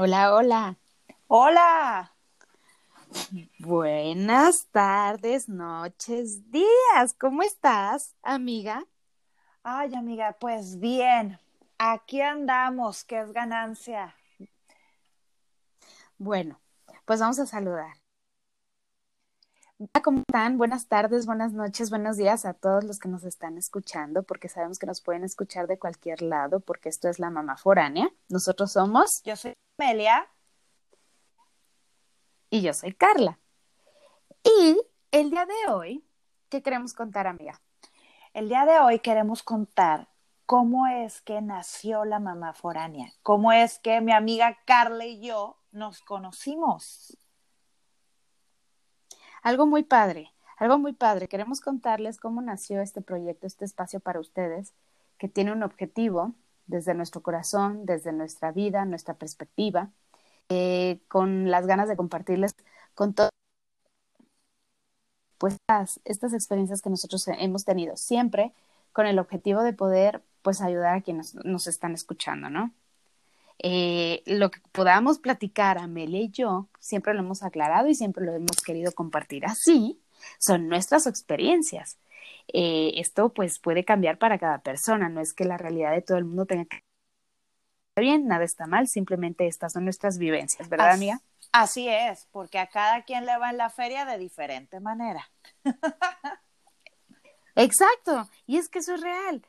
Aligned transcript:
Hola, 0.00 0.32
hola. 0.32 0.78
Hola. 1.26 2.14
Buenas 3.58 4.68
tardes, 4.70 5.48
noches, 5.48 6.48
días. 6.52 7.16
¿Cómo 7.18 7.42
estás, 7.42 8.14
amiga? 8.22 8.84
Ay, 9.64 9.92
amiga, 9.96 10.36
pues 10.38 10.78
bien. 10.78 11.40
Aquí 11.78 12.20
andamos, 12.20 13.02
que 13.02 13.18
es 13.18 13.32
ganancia. 13.32 14.14
Bueno, 16.16 16.60
pues 17.04 17.18
vamos 17.18 17.40
a 17.40 17.46
saludar. 17.46 17.96
¿Cómo 20.04 20.20
están? 20.20 20.58
Buenas 20.58 20.86
tardes, 20.86 21.26
buenas 21.26 21.52
noches, 21.52 21.90
buenos 21.90 22.16
días 22.16 22.44
a 22.44 22.54
todos 22.54 22.84
los 22.84 23.00
que 23.00 23.08
nos 23.08 23.24
están 23.24 23.58
escuchando, 23.58 24.22
porque 24.22 24.48
sabemos 24.48 24.78
que 24.78 24.86
nos 24.86 25.00
pueden 25.00 25.24
escuchar 25.24 25.66
de 25.66 25.76
cualquier 25.76 26.22
lado, 26.22 26.60
porque 26.60 26.88
esto 26.88 27.08
es 27.08 27.18
la 27.18 27.30
mamá 27.30 27.56
foránea. 27.56 28.08
Nosotros 28.28 28.70
somos. 28.70 29.22
Yo 29.24 29.34
soy 29.34 29.54
Amelia. 29.78 30.28
Y 32.50 32.62
yo 32.62 32.74
soy 32.74 32.94
Carla. 32.94 33.38
Y 34.42 34.76
el 35.12 35.30
día 35.30 35.46
de 35.46 35.72
hoy, 35.72 36.04
¿qué 36.48 36.62
queremos 36.62 36.94
contar, 36.94 37.28
amiga? 37.28 37.60
El 38.34 38.48
día 38.48 38.64
de 38.66 38.80
hoy 38.80 38.98
queremos 38.98 39.44
contar 39.44 40.08
cómo 40.46 40.88
es 40.88 41.20
que 41.20 41.40
nació 41.40 42.04
la 42.04 42.18
mamá 42.18 42.54
foránea, 42.54 43.12
cómo 43.22 43.52
es 43.52 43.78
que 43.78 44.00
mi 44.00 44.10
amiga 44.12 44.58
Carla 44.66 45.06
y 45.06 45.20
yo 45.20 45.58
nos 45.70 46.00
conocimos 46.00 47.16
algo 49.42 49.66
muy 49.66 49.84
padre, 49.84 50.32
algo 50.56 50.78
muy 50.78 50.92
padre. 50.92 51.28
Queremos 51.28 51.60
contarles 51.60 52.18
cómo 52.18 52.42
nació 52.42 52.80
este 52.80 53.00
proyecto, 53.00 53.46
este 53.46 53.64
espacio 53.64 54.00
para 54.00 54.18
ustedes, 54.18 54.74
que 55.18 55.28
tiene 55.28 55.52
un 55.52 55.62
objetivo 55.62 56.34
desde 56.68 56.94
nuestro 56.94 57.22
corazón, 57.22 57.84
desde 57.86 58.12
nuestra 58.12 58.52
vida, 58.52 58.84
nuestra 58.84 59.14
perspectiva, 59.14 59.90
eh, 60.48 61.00
con 61.08 61.50
las 61.50 61.66
ganas 61.66 61.88
de 61.88 61.96
compartirles 61.96 62.54
con 62.94 63.14
todos 63.14 63.30
pues 65.38 65.56
estas, 66.04 66.32
experiencias 66.32 66.82
que 66.82 66.90
nosotros 66.90 67.26
hemos 67.28 67.64
tenido, 67.64 67.96
siempre 67.96 68.52
con 68.92 69.06
el 69.06 69.18
objetivo 69.18 69.62
de 69.62 69.72
poder 69.72 70.22
pues 70.42 70.60
ayudar 70.60 70.96
a 70.96 71.00
quienes 71.02 71.34
nos 71.34 71.66
están 71.66 71.94
escuchando, 71.94 72.50
¿no? 72.50 72.72
Eh, 73.60 74.22
lo 74.26 74.50
que 74.50 74.60
podamos 74.72 75.18
platicar 75.18 75.78
Amelia 75.78 76.20
y 76.20 76.30
yo, 76.30 76.68
siempre 76.78 77.14
lo 77.14 77.20
hemos 77.20 77.42
aclarado 77.42 77.88
y 77.88 77.94
siempre 77.94 78.24
lo 78.24 78.32
hemos 78.32 78.60
querido 78.64 78.92
compartir 78.92 79.46
así, 79.46 80.00
son 80.38 80.68
nuestras 80.68 81.06
experiencias. 81.06 81.98
Eh, 82.52 82.92
esto 82.96 83.32
pues 83.32 83.58
puede 83.58 83.84
cambiar 83.84 84.18
para 84.18 84.38
cada 84.38 84.58
persona, 84.58 85.08
no 85.08 85.20
es 85.20 85.34
que 85.34 85.44
la 85.44 85.58
realidad 85.58 85.92
de 85.92 86.02
todo 86.02 86.18
el 86.18 86.24
mundo 86.24 86.46
tenga 86.46 86.64
que 86.64 86.76
estar 86.76 88.02
bien, 88.02 88.26
nada 88.26 88.44
está 88.44 88.66
mal, 88.66 88.88
simplemente 88.88 89.46
estas 89.46 89.72
son 89.72 89.84
nuestras 89.84 90.18
vivencias, 90.18 90.68
¿verdad, 90.68 90.92
amiga? 90.92 91.20
Así 91.52 91.88
es, 91.88 92.26
porque 92.30 92.58
a 92.58 92.66
cada 92.66 93.02
quien 93.02 93.26
le 93.26 93.36
va 93.38 93.50
en 93.50 93.58
la 93.58 93.70
feria 93.70 94.04
de 94.04 94.18
diferente 94.18 94.80
manera. 94.80 95.28
Exacto, 97.54 98.28
y 98.46 98.56
es 98.56 98.68
que 98.68 98.78
eso 98.78 98.94
es 98.94 99.00
real. 99.00 99.42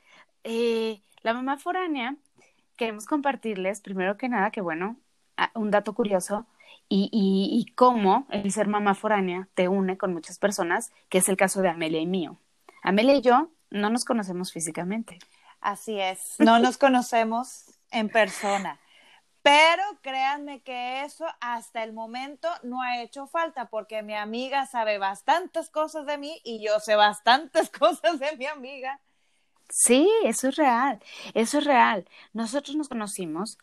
Eh, 0.43 1.01
la 1.21 1.33
mamá 1.33 1.57
foránea 1.57 2.15
queremos 2.75 3.05
compartirles, 3.05 3.81
primero 3.81 4.17
que 4.17 4.29
nada, 4.29 4.51
que 4.51 4.61
bueno, 4.61 4.95
un 5.53 5.69
dato 5.69 5.93
curioso 5.93 6.47
y, 6.87 7.09
y, 7.11 7.71
cómo 7.73 8.25
el 8.29 8.51
ser 8.51 8.67
mamá 8.67 8.95
foránea 8.95 9.47
te 9.53 9.67
une 9.67 9.97
con 9.97 10.13
muchas 10.13 10.39
personas, 10.39 10.91
que 11.09 11.19
es 11.19 11.29
el 11.29 11.37
caso 11.37 11.61
de 11.61 11.69
Amelia 11.69 11.99
y 11.99 12.07
mío. 12.07 12.37
Amelia 12.81 13.15
y 13.15 13.21
yo 13.21 13.51
no 13.69 13.89
nos 13.89 14.05
conocemos 14.05 14.51
físicamente. 14.51 15.19
Así 15.61 15.99
es, 15.99 16.35
no 16.39 16.59
nos 16.59 16.77
conocemos 16.79 17.65
en 17.91 18.09
persona. 18.09 18.79
Pero 19.41 19.83
créanme 20.01 20.61
que 20.61 21.03
eso 21.03 21.25
hasta 21.39 21.83
el 21.83 21.93
momento 21.93 22.49
no 22.63 22.81
ha 22.81 23.01
hecho 23.01 23.25
falta 23.25 23.69
porque 23.69 24.03
mi 24.03 24.13
amiga 24.13 24.65
sabe 24.65 24.97
bastantes 24.97 25.69
cosas 25.69 26.05
de 26.05 26.17
mí 26.17 26.41
y 26.43 26.63
yo 26.63 26.79
sé 26.79 26.95
bastantes 26.95 27.69
cosas 27.79 28.19
de 28.19 28.35
mi 28.37 28.45
amiga. 28.45 28.99
Sí, 29.69 30.09
eso 30.23 30.49
es 30.49 30.55
real, 30.55 30.99
eso 31.35 31.59
es 31.59 31.63
real. 31.63 32.07
Nosotros 32.33 32.75
nos 32.75 32.89
conocimos 32.89 33.57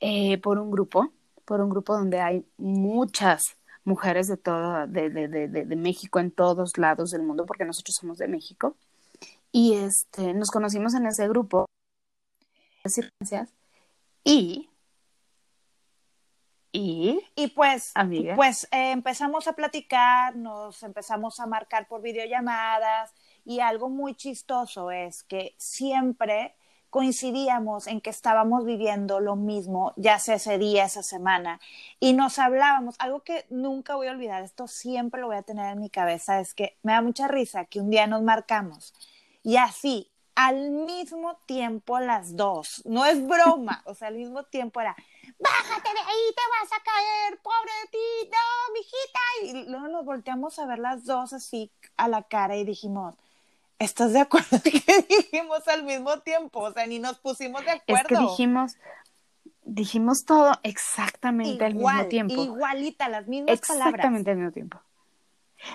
eh, 0.00 0.38
por 0.38 0.58
un 0.58 0.70
grupo, 0.70 1.12
por 1.44 1.60
un 1.60 1.68
grupo 1.68 1.94
donde 1.94 2.20
hay 2.20 2.46
muchas 2.56 3.57
mujeres 3.88 4.28
de 4.28 4.36
todo, 4.36 4.86
de, 4.86 5.10
de, 5.10 5.28
de, 5.28 5.48
de, 5.48 5.76
México 5.76 6.20
en 6.20 6.30
todos 6.30 6.76
lados 6.78 7.10
del 7.10 7.22
mundo, 7.22 7.46
porque 7.46 7.64
nosotros 7.64 7.96
somos 7.98 8.18
de 8.18 8.28
México. 8.28 8.76
Y 9.50 9.74
este, 9.74 10.34
nos 10.34 10.50
conocimos 10.50 10.94
en 10.94 11.06
ese 11.06 11.26
grupo 11.28 11.66
y 14.24 14.68
y, 16.70 17.18
y 17.34 17.46
pues, 17.48 17.92
pues 18.36 18.64
eh, 18.70 18.92
empezamos 18.92 19.48
a 19.48 19.54
platicar, 19.54 20.36
nos 20.36 20.82
empezamos 20.82 21.40
a 21.40 21.46
marcar 21.46 21.88
por 21.88 22.02
videollamadas, 22.02 23.14
y 23.44 23.60
algo 23.60 23.88
muy 23.88 24.14
chistoso 24.14 24.90
es 24.90 25.22
que 25.22 25.54
siempre 25.56 26.54
coincidíamos 26.90 27.86
en 27.86 28.00
que 28.00 28.10
estábamos 28.10 28.64
viviendo 28.64 29.20
lo 29.20 29.36
mismo, 29.36 29.92
ya 29.96 30.18
sea 30.18 30.36
ese 30.36 30.58
día, 30.58 30.84
esa 30.84 31.02
semana, 31.02 31.60
y 32.00 32.12
nos 32.12 32.38
hablábamos, 32.38 32.94
algo 32.98 33.20
que 33.20 33.46
nunca 33.50 33.96
voy 33.96 34.06
a 34.06 34.12
olvidar, 34.12 34.42
esto 34.42 34.66
siempre 34.66 35.20
lo 35.20 35.26
voy 35.28 35.36
a 35.36 35.42
tener 35.42 35.72
en 35.72 35.80
mi 35.80 35.90
cabeza, 35.90 36.40
es 36.40 36.54
que 36.54 36.76
me 36.82 36.92
da 36.92 37.02
mucha 37.02 37.28
risa 37.28 37.64
que 37.66 37.80
un 37.80 37.90
día 37.90 38.06
nos 38.06 38.22
marcamos 38.22 38.94
y 39.42 39.56
así, 39.56 40.10
al 40.34 40.70
mismo 40.70 41.36
tiempo 41.46 41.98
las 41.98 42.36
dos, 42.36 42.82
no 42.86 43.04
es 43.04 43.26
broma, 43.26 43.82
o 43.86 43.94
sea, 43.94 44.08
al 44.08 44.14
mismo 44.14 44.44
tiempo 44.44 44.80
era, 44.80 44.94
bájate 45.38 45.92
de 45.92 45.98
ahí, 45.98 46.34
te 46.34 46.42
vas 46.60 46.72
a 46.72 46.82
caer, 46.82 47.40
pobre 47.42 47.72
de 47.82 47.88
ti, 47.90 48.30
no, 48.30 48.72
mijita, 48.72 49.64
y 49.64 49.68
luego 49.68 49.88
nos 49.88 50.04
volteamos 50.04 50.58
a 50.58 50.66
ver 50.66 50.78
las 50.78 51.04
dos 51.04 51.32
así 51.32 51.72
a 51.96 52.08
la 52.08 52.22
cara 52.22 52.56
y 52.56 52.64
dijimos, 52.64 53.16
¿Estás 53.78 54.12
de 54.12 54.20
acuerdo 54.20 54.60
que 54.62 55.06
dijimos 55.08 55.66
al 55.68 55.84
mismo 55.84 56.18
tiempo? 56.20 56.60
O 56.60 56.72
sea, 56.72 56.86
ni 56.86 56.98
nos 56.98 57.18
pusimos 57.18 57.64
de 57.64 57.72
acuerdo. 57.72 58.02
Es 58.02 58.06
que 58.06 58.18
dijimos, 58.18 58.76
dijimos 59.62 60.24
todo 60.24 60.58
exactamente 60.62 61.64
al 61.64 61.74
mismo 61.74 62.06
tiempo. 62.06 62.42
Igualita, 62.42 63.08
las 63.08 63.28
mismas 63.28 63.60
palabras. 63.60 63.88
Exactamente 63.94 64.30
al 64.30 64.36
mismo 64.38 64.52
tiempo. 64.52 64.80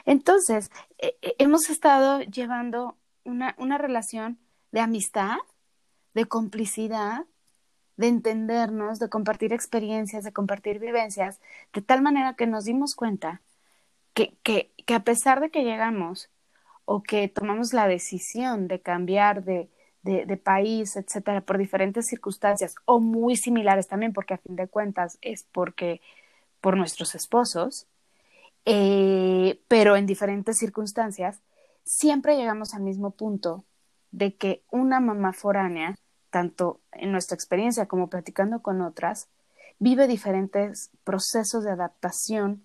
Entonces, 0.06 0.72
eh, 0.97 1.18
eh, 1.22 1.36
hemos 1.40 1.69
estado 1.69 2.22
llevando 2.22 2.97
una, 3.24 3.56
una 3.58 3.78
relación 3.78 4.40
de 4.72 4.80
amistad, 4.81 5.38
de 6.14 6.25
complicidad, 6.25 7.25
de 7.96 8.08
entendernos, 8.08 9.00
de 9.00 9.09
compartir 9.09 9.53
experiencias, 9.53 10.24
de 10.24 10.34
compartir 10.34 10.80
vivencias, 10.80 11.40
de 11.74 11.81
tal 11.81 12.02
manera 12.02 12.35
que 12.35 12.47
nos 12.47 12.66
dimos 12.66 12.96
cuenta 12.96 13.41
que, 14.14 14.35
que, 14.44 14.72
que 14.85 14.96
a 14.96 15.03
pesar 15.03 15.41
de 15.41 15.50
que 15.50 15.64
llegamos 15.64 16.30
o 16.85 17.01
que 17.01 17.27
tomamos 17.27 17.73
la 17.73 17.88
decisión 17.88 18.67
de 18.67 18.81
cambiar 18.81 19.44
de, 19.44 19.69
de, 20.03 20.38
país, 20.38 20.95
etcétera, 20.95 21.41
por 21.41 21.57
diferentes 21.57 22.07
circunstancias 22.07 22.75
o 22.85 22.99
muy 22.99 23.35
similares 23.35 23.88
también, 23.88 24.13
porque 24.13 24.33
a 24.33 24.38
fin 24.38 24.55
de 24.55 24.67
cuentas 24.67 25.17
es 25.22 25.45
porque 25.51 26.01
por 26.59 26.77
nuestros 26.77 27.16
esposos, 27.16 27.88
eh, 28.66 29.59
pero 29.67 29.95
en 29.95 30.05
diferentes 30.05 30.57
circunstancias, 30.57 31.41
siempre 31.83 32.35
llegamos 32.35 32.73
al 32.73 32.81
mismo 32.81 33.11
punto 33.11 33.66
de 34.11 34.35
que 34.35 34.63
una 34.72 34.99
mamá 34.99 35.33
foránea, 35.33 35.95
tanto 36.29 36.81
en 36.91 37.11
nuestra 37.11 37.35
experiencia 37.35 37.88
como 37.88 38.09
platicando 38.09 38.61
con 38.61 38.81
otras, 38.81 39.27
vive 39.79 40.07
diferentes 40.07 40.91
procesos 41.03 41.63
de 41.63 41.72
adaptación 41.72 42.63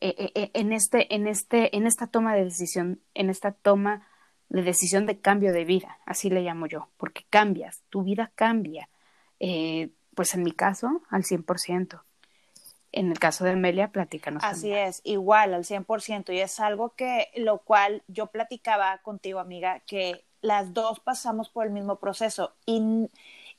en, 0.00 0.72
este, 0.72 1.14
en, 1.14 1.26
este, 1.26 1.76
en 1.76 1.86
esta 1.86 2.06
toma 2.06 2.34
de 2.34 2.44
decisión, 2.44 3.00
en 3.14 3.30
esta 3.30 3.52
toma 3.52 4.06
de 4.48 4.62
decisión 4.62 5.06
de 5.06 5.20
cambio 5.20 5.52
de 5.52 5.64
vida, 5.64 5.98
así 6.06 6.30
le 6.30 6.42
llamo 6.42 6.66
yo, 6.66 6.88
porque 6.96 7.24
cambias, 7.30 7.82
tu 7.90 8.02
vida 8.02 8.30
cambia. 8.34 8.88
pues 10.14 10.34
en 10.34 10.42
mi 10.42 10.52
caso, 10.52 11.02
al 11.10 11.24
100%. 11.24 12.02
En 12.92 13.10
el 13.10 13.18
caso 13.18 13.44
de 13.44 13.50
Amelia, 13.50 13.88
platícanos. 13.88 14.42
Así 14.42 14.72
es, 14.72 15.02
igual, 15.04 15.52
al 15.52 15.64
100%. 15.64 16.32
Y 16.32 16.40
es 16.40 16.60
algo 16.60 16.94
que, 16.94 17.28
lo 17.36 17.58
cual 17.58 18.02
yo 18.08 18.28
platicaba 18.28 18.96
contigo, 18.98 19.38
amiga, 19.38 19.80
que 19.80 20.24
las 20.40 20.72
dos 20.72 21.00
pasamos 21.00 21.50
por 21.50 21.66
el 21.66 21.72
mismo 21.72 21.96
proceso. 21.96 22.54
Y, 22.64 23.10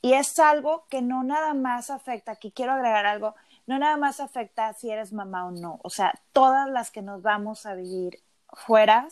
y 0.02 0.14
es 0.14 0.38
algo 0.38 0.86
que 0.88 1.02
no 1.02 1.22
nada 1.22 1.54
más 1.54 1.90
afecta, 1.90 2.32
aquí 2.32 2.50
quiero 2.50 2.72
agregar 2.72 3.06
algo, 3.06 3.34
no 3.68 3.78
nada 3.78 3.98
más 3.98 4.18
afecta 4.18 4.72
si 4.72 4.90
eres 4.90 5.12
mamá 5.12 5.46
o 5.46 5.50
no, 5.50 5.78
o 5.82 5.90
sea, 5.90 6.14
todas 6.32 6.70
las 6.70 6.90
que 6.90 7.02
nos 7.02 7.20
vamos 7.20 7.66
a 7.66 7.74
vivir 7.74 8.22
fuera 8.54 9.06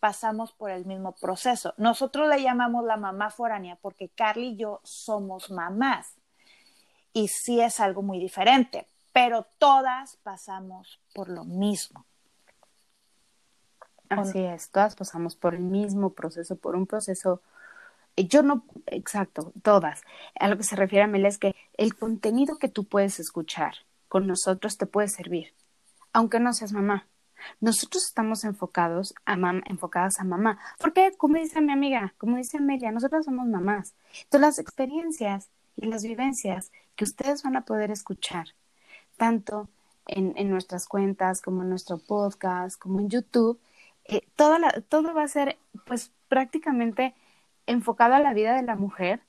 pasamos 0.00 0.52
por 0.52 0.70
el 0.70 0.86
mismo 0.86 1.12
proceso. 1.12 1.74
Nosotros 1.76 2.26
le 2.26 2.42
llamamos 2.42 2.86
la 2.86 2.96
mamá 2.96 3.30
foránea 3.30 3.76
porque 3.76 4.08
Carly 4.08 4.48
y 4.48 4.56
yo 4.56 4.80
somos 4.84 5.50
mamás 5.50 6.14
y 7.12 7.28
sí 7.28 7.60
es 7.60 7.78
algo 7.78 8.00
muy 8.00 8.18
diferente, 8.18 8.86
pero 9.12 9.46
todas 9.58 10.16
pasamos 10.22 10.98
por 11.14 11.28
lo 11.28 11.44
mismo. 11.44 12.06
Así 14.08 14.40
es, 14.40 14.70
todas 14.70 14.96
pasamos 14.96 15.36
por 15.36 15.54
el 15.54 15.60
mismo 15.60 16.14
proceso, 16.14 16.56
por 16.56 16.74
un 16.74 16.86
proceso 16.86 17.42
yo 18.16 18.42
no, 18.42 18.64
exacto, 18.86 19.52
todas. 19.62 20.02
A 20.38 20.48
lo 20.48 20.56
que 20.56 20.62
se 20.62 20.76
refiere 20.76 21.04
a 21.04 21.06
Mel 21.06 21.26
es 21.26 21.38
que 21.38 21.54
el 21.76 21.94
contenido 21.94 22.58
que 22.58 22.68
tú 22.68 22.84
puedes 22.84 23.20
escuchar 23.20 23.74
con 24.10 24.26
nosotros 24.26 24.76
te 24.76 24.86
puede 24.86 25.06
servir, 25.06 25.54
aunque 26.12 26.40
no 26.40 26.52
seas 26.52 26.72
mamá. 26.72 27.06
Nosotros 27.60 28.04
estamos 28.04 28.42
enfocados 28.42 29.14
a 29.24 29.36
mam 29.36 29.62
enfocadas 29.66 30.18
a 30.18 30.24
mamá, 30.24 30.58
porque 30.80 31.12
como 31.16 31.36
dice 31.36 31.60
mi 31.60 31.72
amiga, 31.72 32.12
como 32.18 32.36
dice 32.36 32.58
Amelia, 32.58 32.90
nosotros 32.90 33.24
somos 33.24 33.46
mamás. 33.46 33.94
Entonces 34.24 34.40
las 34.40 34.58
experiencias 34.58 35.48
y 35.76 35.86
las 35.86 36.02
vivencias 36.02 36.72
que 36.96 37.04
ustedes 37.04 37.44
van 37.44 37.54
a 37.56 37.64
poder 37.64 37.92
escuchar, 37.92 38.48
tanto 39.16 39.68
en, 40.08 40.50
nuestras 40.50 40.88
cuentas 40.88 41.40
como 41.40 41.62
en 41.62 41.70
nuestro 41.70 41.98
podcast, 41.98 42.80
como 42.80 42.98
en 42.98 43.10
YouTube, 43.10 43.60
eh, 44.06 44.22
todo, 44.34 44.56
todo 44.88 45.14
va 45.14 45.22
a 45.22 45.28
ser 45.28 45.56
pues 45.86 46.10
prácticamente 46.26 47.14
enfocado 47.66 48.14
a 48.14 48.18
la 48.18 48.34
vida 48.34 48.56
de 48.56 48.64
la 48.64 48.74
mujer 48.74 49.20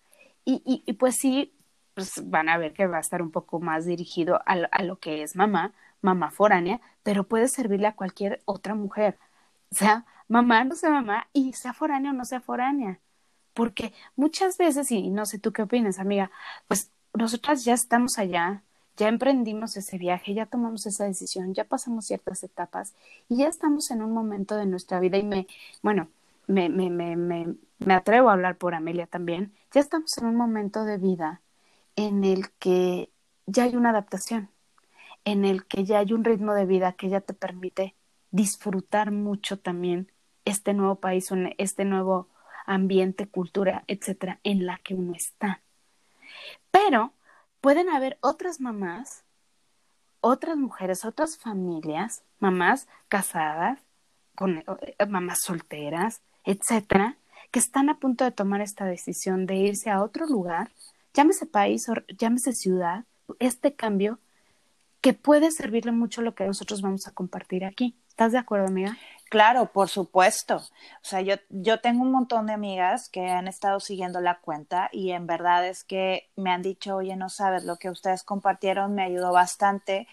y, 0.44 0.64
y 0.66 0.94
pues 0.94 1.18
sí, 1.18 1.54
pues 1.94 2.30
van 2.30 2.50
a 2.50 2.58
ver 2.58 2.74
que 2.74 2.88
va 2.88 2.98
a 2.98 3.02
estar 3.02 3.22
un 3.22 3.32
poco 3.32 3.60
más 3.60 3.86
dirigido 3.86 4.38
a, 4.46 4.54
a 4.72 4.84
lo 4.84 5.00
que 5.00 5.24
es 5.24 5.36
mamá, 5.36 5.74
mamá 6.02 6.32
foránea, 6.32 6.82
pero 7.04 7.26
puede 7.28 7.48
servirle 7.48 7.88
a 7.88 7.96
cualquier 7.96 8.42
otra 8.46 8.76
mujer, 8.76 9.18
sea 9.72 10.06
mamá, 10.28 10.64
no 10.64 10.76
sea 10.76 10.92
mamá, 10.92 11.28
y 11.34 11.54
sea 11.54 11.74
foránea 11.74 12.12
o 12.12 12.14
no 12.14 12.26
sea 12.26 12.42
foránea. 12.42 13.00
Porque 13.54 13.94
muchas 14.16 14.58
veces, 14.58 14.92
y 14.92 15.10
no 15.10 15.26
sé 15.26 15.40
tú 15.40 15.52
qué 15.54 15.64
opinas, 15.64 16.00
amiga, 16.00 16.32
pues 16.68 16.92
nosotras 17.14 17.66
ya 17.66 17.74
estamos 17.74 18.18
allá, 18.18 18.64
ya 18.98 19.08
emprendimos 19.10 19.76
ese 19.78 19.98
viaje, 19.98 20.34
ya 20.34 20.46
tomamos 20.46 20.86
esa 20.86 21.06
decisión, 21.06 21.54
ya 21.54 21.66
pasamos 21.66 22.06
ciertas 22.06 22.44
etapas 22.44 22.94
y 23.30 23.38
ya 23.38 23.48
estamos 23.48 23.92
en 23.92 24.02
un 24.02 24.14
momento 24.14 24.56
de 24.56 24.66
nuestra 24.66 25.00
vida 25.00 25.18
y 25.18 25.24
me, 25.24 25.48
bueno, 25.82 26.08
me, 26.48 26.70
me, 26.70 26.90
me, 26.90 27.16
me, 27.16 27.56
me 27.80 27.94
atrevo 27.94 28.30
a 28.30 28.34
hablar 28.34 28.58
por 28.58 28.76
Amelia 28.76 29.08
también, 29.08 29.54
ya 29.74 29.82
estamos 29.82 30.18
en 30.18 30.26
un 30.28 30.36
momento 30.36 30.86
de 30.86 30.98
vida 30.98 31.42
en 32.08 32.24
el 32.24 32.50
que 32.54 33.12
ya 33.46 33.64
hay 33.64 33.76
una 33.76 33.92
adaptación, 33.92 34.50
en 35.24 35.46
el 35.46 35.66
que 35.66 35.84
ya 35.84 36.00
hay 36.00 36.14
un 36.14 36.24
ritmo 36.24 36.54
de 36.56 36.66
vida 36.66 36.94
que 36.94 37.10
ya 37.10 37.22
te 37.22 37.34
permite 37.34 37.96
disfrutar 38.32 39.12
mucho 39.12 39.60
también 39.60 40.12
este 40.44 40.74
nuevo 40.74 40.96
país, 40.96 41.30
este 41.58 41.86
nuevo 41.86 42.28
ambiente, 42.66 43.28
cultura, 43.28 43.84
etcétera, 43.88 44.40
en 44.44 44.66
la 44.66 44.80
que 44.80 44.96
uno 44.96 45.14
está. 45.16 45.62
Pero 46.72 47.14
pueden 47.60 47.90
haber 47.90 48.18
otras 48.22 48.60
mamás, 48.60 49.24
otras 50.22 50.58
mujeres, 50.58 51.06
otras 51.06 51.38
familias, 51.38 52.24
mamás 52.40 52.88
casadas, 53.10 53.80
con 54.36 54.58
eh, 54.58 55.06
mamás 55.08 55.40
solteras, 55.44 56.22
etcétera, 56.46 57.18
que 57.52 57.60
están 57.60 57.90
a 57.90 58.00
punto 58.00 58.24
de 58.24 58.32
tomar 58.32 58.62
esta 58.62 58.86
decisión 58.86 59.46
de 59.46 59.56
irse 59.56 59.92
a 59.92 60.02
otro 60.02 60.26
lugar, 60.26 60.72
llámese 61.14 61.46
país 61.46 61.88
o 61.90 61.94
llámese 62.18 62.54
ciudad, 62.54 63.06
este 63.40 63.76
cambio 63.76 64.20
que 65.02 65.14
puede 65.14 65.52
servirle 65.52 65.92
mucho 65.92 66.22
lo 66.22 66.36
que 66.36 66.46
nosotros 66.46 66.82
vamos 66.82 67.08
a 67.08 67.12
compartir 67.12 67.66
aquí. 67.66 67.98
¿Estás 68.08 68.34
de 68.34 68.38
acuerdo, 68.38 68.68
amiga? 68.68 68.98
Claro, 69.30 69.72
por 69.72 69.90
supuesto. 69.90 70.58
O 70.58 71.04
sea, 71.04 71.22
yo, 71.22 71.36
yo 71.50 71.80
tengo 71.80 72.04
un 72.04 72.12
montón 72.12 72.46
de 72.48 72.54
amigas 72.54 73.10
que 73.10 73.30
han 73.30 73.48
estado 73.48 73.80
siguiendo 73.80 74.22
la 74.22 74.40
cuenta 74.42 74.90
y 74.92 75.12
en 75.12 75.26
verdad 75.26 75.68
es 75.68 75.84
que 75.84 76.30
me 76.36 76.52
han 76.52 76.62
dicho, 76.62 76.98
oye, 76.98 77.16
no 77.16 77.30
sabes, 77.30 77.64
lo 77.64 77.78
que 77.78 77.90
ustedes 77.90 78.24
compartieron 78.24 78.94
me 78.94 79.04
ayudó 79.04 79.32
bastante. 79.32 80.08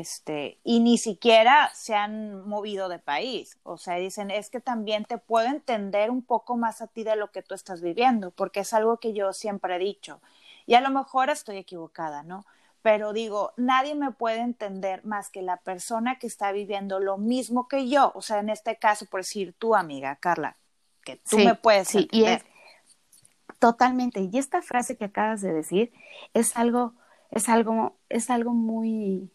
Este, 0.00 0.58
y 0.64 0.80
ni 0.80 0.98
siquiera 0.98 1.70
se 1.72 1.94
han 1.94 2.48
movido 2.48 2.88
de 2.88 2.98
país. 2.98 3.58
O 3.62 3.76
sea, 3.76 3.94
dicen, 3.94 4.32
es 4.32 4.50
que 4.50 4.58
también 4.58 5.04
te 5.04 5.18
puedo 5.18 5.46
entender 5.46 6.10
un 6.10 6.22
poco 6.22 6.56
más 6.56 6.82
a 6.82 6.88
ti 6.88 7.04
de 7.04 7.14
lo 7.14 7.30
que 7.30 7.42
tú 7.42 7.54
estás 7.54 7.80
viviendo, 7.80 8.32
porque 8.32 8.60
es 8.60 8.72
algo 8.72 8.98
que 8.98 9.12
yo 9.12 9.32
siempre 9.32 9.76
he 9.76 9.78
dicho. 9.78 10.20
Y 10.66 10.74
a 10.74 10.80
lo 10.80 10.90
mejor 10.90 11.30
estoy 11.30 11.58
equivocada, 11.58 12.24
¿no? 12.24 12.44
pero 12.82 13.14
digo, 13.14 13.54
nadie 13.56 13.94
me 13.94 14.10
puede 14.10 14.40
entender 14.40 15.02
más 15.06 15.30
que 15.30 15.40
la 15.40 15.56
persona 15.56 16.18
que 16.18 16.26
está 16.26 16.52
viviendo 16.52 17.00
lo 17.00 17.16
mismo 17.16 17.66
que 17.66 17.88
yo. 17.88 18.12
O 18.14 18.20
sea, 18.20 18.40
en 18.40 18.50
este 18.50 18.76
caso, 18.76 19.06
por 19.06 19.20
decir 19.20 19.54
tu 19.58 19.74
amiga, 19.74 20.16
Carla, 20.16 20.58
que 21.02 21.16
tú 21.16 21.38
me 21.38 21.54
puedes 21.54 21.88
sí, 21.88 22.00
entender. 22.00 22.44
Y 22.44 23.54
totalmente. 23.58 24.28
Y 24.30 24.36
esta 24.36 24.60
frase 24.60 24.98
que 24.98 25.06
acabas 25.06 25.40
de 25.40 25.54
decir 25.54 25.94
es 26.34 26.54
algo, 26.58 26.92
es 27.30 27.48
algo, 27.48 27.96
es 28.10 28.28
algo 28.28 28.52
muy, 28.52 29.30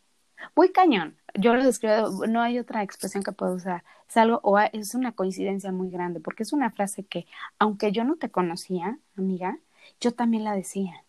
muy 0.55 0.71
cañón. 0.71 1.17
Yo 1.35 1.53
lo 1.53 1.63
describo, 1.63 2.25
no 2.27 2.41
hay 2.41 2.59
otra 2.59 2.83
expresión 2.83 3.23
que 3.23 3.31
pueda 3.31 3.53
usar. 3.53 3.83
Es 4.07 4.17
algo, 4.17 4.39
o 4.43 4.57
es 4.59 4.95
una 4.95 5.11
coincidencia 5.11 5.71
muy 5.71 5.89
grande, 5.89 6.19
porque 6.19 6.43
es 6.43 6.53
una 6.53 6.71
frase 6.71 7.05
que, 7.05 7.27
aunque 7.59 7.91
yo 7.91 8.03
no 8.03 8.15
te 8.15 8.29
conocía, 8.31 8.99
amiga, 9.17 9.59
yo 9.99 10.13
también 10.13 10.43
la 10.43 10.55
decía. 10.55 11.03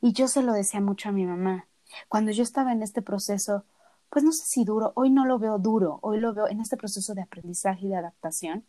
Y 0.00 0.12
yo 0.12 0.28
se 0.28 0.42
lo 0.42 0.52
decía 0.52 0.80
mucho 0.80 1.08
a 1.08 1.12
mi 1.12 1.26
mamá. 1.26 1.66
Cuando 2.08 2.32
yo 2.32 2.42
estaba 2.42 2.72
en 2.72 2.82
este 2.82 3.02
proceso, 3.02 3.64
pues 4.08 4.24
no 4.24 4.32
sé 4.32 4.44
si 4.46 4.64
duro, 4.64 4.92
hoy 4.94 5.10
no 5.10 5.26
lo 5.26 5.38
veo 5.38 5.58
duro, 5.58 5.98
hoy 6.02 6.20
lo 6.20 6.32
veo 6.32 6.48
en 6.48 6.60
este 6.60 6.76
proceso 6.76 7.14
de 7.14 7.22
aprendizaje 7.22 7.86
y 7.86 7.88
de 7.88 7.96
adaptación. 7.96 8.64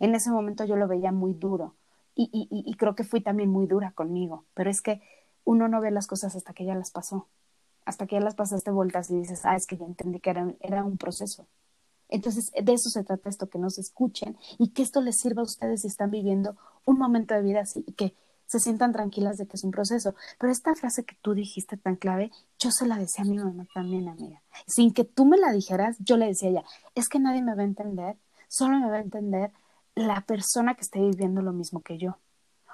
En 0.00 0.14
ese 0.14 0.30
momento 0.30 0.64
yo 0.64 0.76
lo 0.76 0.88
veía 0.88 1.12
muy 1.12 1.34
duro 1.34 1.76
y, 2.14 2.28
y, 2.32 2.48
y 2.50 2.74
creo 2.74 2.96
que 2.96 3.04
fui 3.04 3.20
también 3.20 3.48
muy 3.48 3.66
dura 3.66 3.92
conmigo, 3.92 4.44
pero 4.54 4.70
es 4.70 4.82
que 4.82 5.00
uno 5.44 5.68
no 5.68 5.80
ve 5.80 5.92
las 5.92 6.08
cosas 6.08 6.34
hasta 6.34 6.52
que 6.52 6.64
ya 6.64 6.74
las 6.74 6.90
pasó, 6.90 7.28
hasta 7.88 8.06
que 8.06 8.16
ya 8.16 8.20
las 8.20 8.34
pasaste 8.34 8.70
vueltas 8.70 9.10
y 9.10 9.16
dices, 9.16 9.40
ah, 9.44 9.56
es 9.56 9.66
que 9.66 9.78
ya 9.78 9.86
entendí 9.86 10.20
que 10.20 10.28
era, 10.28 10.54
era 10.60 10.84
un 10.84 10.98
proceso. 10.98 11.46
Entonces, 12.10 12.50
de 12.52 12.72
eso 12.74 12.90
se 12.90 13.02
trata 13.02 13.30
esto, 13.30 13.48
que 13.48 13.58
nos 13.58 13.78
escuchen 13.78 14.36
y 14.58 14.72
que 14.72 14.82
esto 14.82 15.00
les 15.00 15.16
sirva 15.16 15.40
a 15.40 15.46
ustedes 15.46 15.80
si 15.80 15.86
están 15.86 16.10
viviendo 16.10 16.54
un 16.84 16.98
momento 16.98 17.32
de 17.32 17.40
vida 17.40 17.60
así, 17.60 17.84
y 17.86 17.92
que 17.92 18.14
se 18.46 18.58
sientan 18.60 18.92
tranquilas 18.92 19.38
de 19.38 19.46
que 19.46 19.56
es 19.56 19.64
un 19.64 19.70
proceso. 19.70 20.14
Pero 20.38 20.52
esta 20.52 20.74
frase 20.74 21.04
que 21.04 21.16
tú 21.22 21.32
dijiste 21.32 21.78
tan 21.78 21.96
clave, 21.96 22.30
yo 22.58 22.70
se 22.70 22.86
la 22.86 22.98
decía 22.98 23.24
a 23.24 23.28
mi 23.28 23.38
mamá 23.38 23.66
también, 23.72 24.06
amiga. 24.06 24.42
Sin 24.66 24.92
que 24.92 25.04
tú 25.04 25.24
me 25.24 25.38
la 25.38 25.50
dijeras, 25.52 25.96
yo 25.98 26.18
le 26.18 26.26
decía 26.26 26.48
a 26.48 26.52
ella, 26.52 26.64
es 26.94 27.08
que 27.08 27.18
nadie 27.18 27.40
me 27.40 27.54
va 27.54 27.62
a 27.62 27.66
entender, 27.66 28.16
solo 28.48 28.78
me 28.78 28.90
va 28.90 28.96
a 28.96 29.00
entender 29.00 29.50
la 29.94 30.20
persona 30.26 30.74
que 30.74 30.82
esté 30.82 31.00
viviendo 31.00 31.40
lo 31.40 31.54
mismo 31.54 31.80
que 31.80 31.96
yo. 31.96 32.18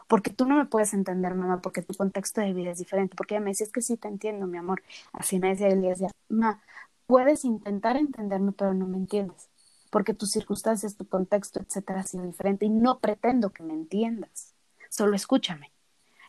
Porque 0.09 0.31
tú 0.31 0.47
no 0.47 0.57
me 0.57 0.67
puedes 0.67 0.95
entender, 0.95 1.35
mamá, 1.35 1.61
porque 1.61 1.83
tu 1.83 1.95
contexto 1.95 2.41
de 2.41 2.53
vida 2.53 2.71
es 2.73 2.79
diferente. 2.79 3.17
Porque 3.17 3.35
ella 3.35 3.45
me 3.45 3.51
decía, 3.51 3.67
es 3.67 3.73
que 3.73 3.83
sí 3.83 3.97
te 3.97 4.09
entiendo, 4.09 4.47
mi 4.47 4.59
amor. 4.59 4.83
Así 5.13 5.39
me 5.39 5.49
decía 5.49 5.69
ella, 5.69 5.91
decía, 5.91 6.11
mamá, 6.29 6.63
puedes 7.07 7.45
intentar 7.45 7.97
entenderme, 7.97 8.53
pero 8.53 8.75
no 8.75 8.87
me 8.87 8.97
entiendes. 8.97 9.49
Porque 9.91 10.15
tus 10.15 10.31
circunstancias, 10.31 10.97
tu 10.97 11.07
contexto, 11.07 11.61
etcétera, 11.61 12.01
ha 12.01 12.05
sido 12.05 12.25
diferente 12.25 12.67
y 12.67 12.71
no 12.71 12.99
pretendo 12.99 13.51
que 13.51 13.63
me 13.63 13.75
entiendas 13.75 14.55
solo 14.95 15.17
escúchame. 15.17 15.73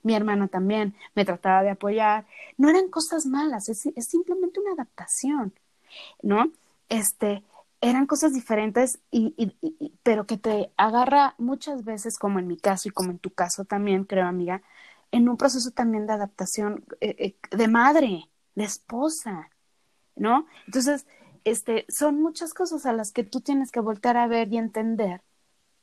Mi 0.04 0.16
hermano 0.16 0.48
también 0.48 0.96
me 1.16 1.26
trataba 1.26 1.64
de 1.64 1.72
apoyar. 1.72 2.26
No 2.58 2.70
eran 2.70 2.90
cosas 2.90 3.26
malas, 3.26 3.70
es, 3.70 3.88
simplemente 4.08 4.60
una 4.60 4.74
adaptación, 4.74 5.54
¿no? 6.22 6.52
Este, 6.90 7.44
eran 7.90 8.06
cosas 8.06 8.34
diferentes, 8.34 9.00
y, 9.12 9.34
y, 9.38 9.94
pero 10.04 10.26
que 10.26 10.38
te 10.38 10.72
agarra 10.78 11.36
muchas 11.38 11.84
veces, 11.84 12.18
como 12.18 12.40
en 12.40 12.48
mi 12.48 12.58
caso 12.58 12.90
y 12.90 12.92
como 12.92 13.12
en 13.12 13.20
tu 13.20 13.32
caso 13.32 13.66
también, 13.66 14.06
creo, 14.06 14.26
amiga, 14.26 14.62
en 15.12 15.30
un 15.30 15.38
proceso 15.38 15.72
también 15.72 16.08
de 16.08 16.14
adaptación 16.14 16.86
eh, 17.02 17.16
eh, 17.20 17.56
de 17.56 17.68
madre, 17.68 18.30
de 18.56 18.64
esposa, 18.64 19.50
¿no? 20.16 20.46
Entonces, 20.66 21.06
este, 21.44 21.86
son 21.90 22.22
muchas 22.22 22.54
cosas 22.54 22.86
a 22.86 22.94
las 22.94 23.12
que 23.12 23.24
tú 23.24 23.42
tienes 23.42 23.72
que 23.72 23.80
voltar 23.80 24.18
a 24.18 24.28
ver 24.28 24.52
y 24.52 24.58
entender 24.58 25.22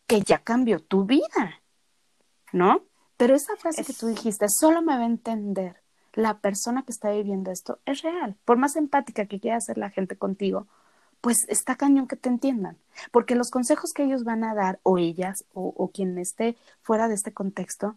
que 0.06 0.20
ya 0.22 0.38
cambió 0.38 0.80
tu 0.80 1.04
vida. 1.04 1.62
¿no? 2.52 2.84
Pero 3.16 3.34
esa 3.34 3.56
frase 3.56 3.84
que 3.84 3.92
tú 3.92 4.06
dijiste, 4.08 4.46
solo 4.48 4.82
me 4.82 4.94
va 4.94 5.02
a 5.02 5.06
entender 5.06 5.76
la 6.12 6.40
persona 6.40 6.82
que 6.82 6.92
está 6.92 7.10
viviendo 7.10 7.50
esto, 7.50 7.80
es 7.86 8.02
real. 8.02 8.36
Por 8.44 8.58
más 8.58 8.76
empática 8.76 9.26
que 9.26 9.40
quiera 9.40 9.60
ser 9.60 9.78
la 9.78 9.90
gente 9.90 10.16
contigo, 10.16 10.66
pues 11.22 11.48
está 11.48 11.76
cañón 11.76 12.08
que 12.08 12.16
te 12.16 12.28
entiendan. 12.28 12.76
Porque 13.10 13.36
los 13.36 13.50
consejos 13.50 13.92
que 13.94 14.04
ellos 14.04 14.24
van 14.24 14.44
a 14.44 14.54
dar, 14.54 14.80
o 14.82 14.98
ellas, 14.98 15.46
o, 15.54 15.90
quien 15.94 16.18
esté 16.18 16.56
fuera 16.82 17.08
de 17.08 17.14
este 17.14 17.32
contexto, 17.32 17.96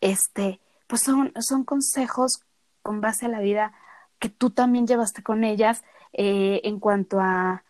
este, 0.00 0.60
pues 0.88 1.02
son, 1.02 1.32
son 1.38 1.64
consejos 1.64 2.40
con 2.82 3.00
base 3.00 3.26
a 3.26 3.28
la 3.28 3.40
vida 3.40 3.72
que 4.18 4.30
tú 4.30 4.50
también 4.50 4.86
llevaste 4.86 5.22
con 5.22 5.44
ellas 5.44 5.84
eh, 6.14 6.62
en 6.64 6.80
cuanto 6.80 7.20
a 7.20 7.62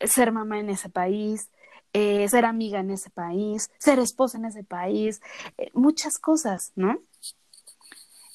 ser 0.00 0.32
mamá 0.32 0.58
en 0.58 0.68
ese 0.68 0.88
país, 0.88 1.50
eh, 1.92 2.28
ser 2.28 2.44
amiga 2.44 2.80
en 2.80 2.90
ese 2.90 3.10
país, 3.10 3.70
ser 3.78 4.00
esposa 4.00 4.36
en 4.36 4.46
ese 4.46 4.64
país, 4.64 5.22
eh, 5.58 5.70
muchas 5.74 6.18
cosas, 6.18 6.72
¿no? 6.74 6.98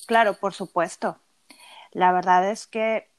Claro, 0.07 0.35
por 0.35 0.53
supuesto. 0.53 1.19
La 1.91 2.13
verdad 2.13 2.49
es 2.49 2.67
que, 2.67 3.09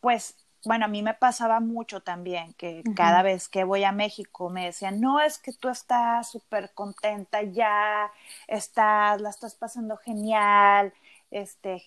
pues, 0.00 0.36
bueno, 0.64 0.84
a 0.84 0.88
mí 0.88 1.02
me 1.02 1.14
pasaba 1.14 1.60
mucho 1.60 2.00
también 2.00 2.54
que 2.54 2.82
cada 2.94 3.22
vez 3.22 3.48
que 3.48 3.64
voy 3.64 3.84
a 3.84 3.92
México 3.92 4.48
me 4.48 4.66
decían, 4.66 5.00
no, 5.00 5.20
es 5.20 5.38
que 5.38 5.52
tú 5.52 5.68
estás 5.68 6.30
súper 6.30 6.72
contenta 6.72 7.42
ya, 7.42 8.10
estás, 8.46 9.20
la 9.20 9.30
estás 9.30 9.54
pasando 9.54 9.96
genial, 9.96 10.92
este, 11.30 11.82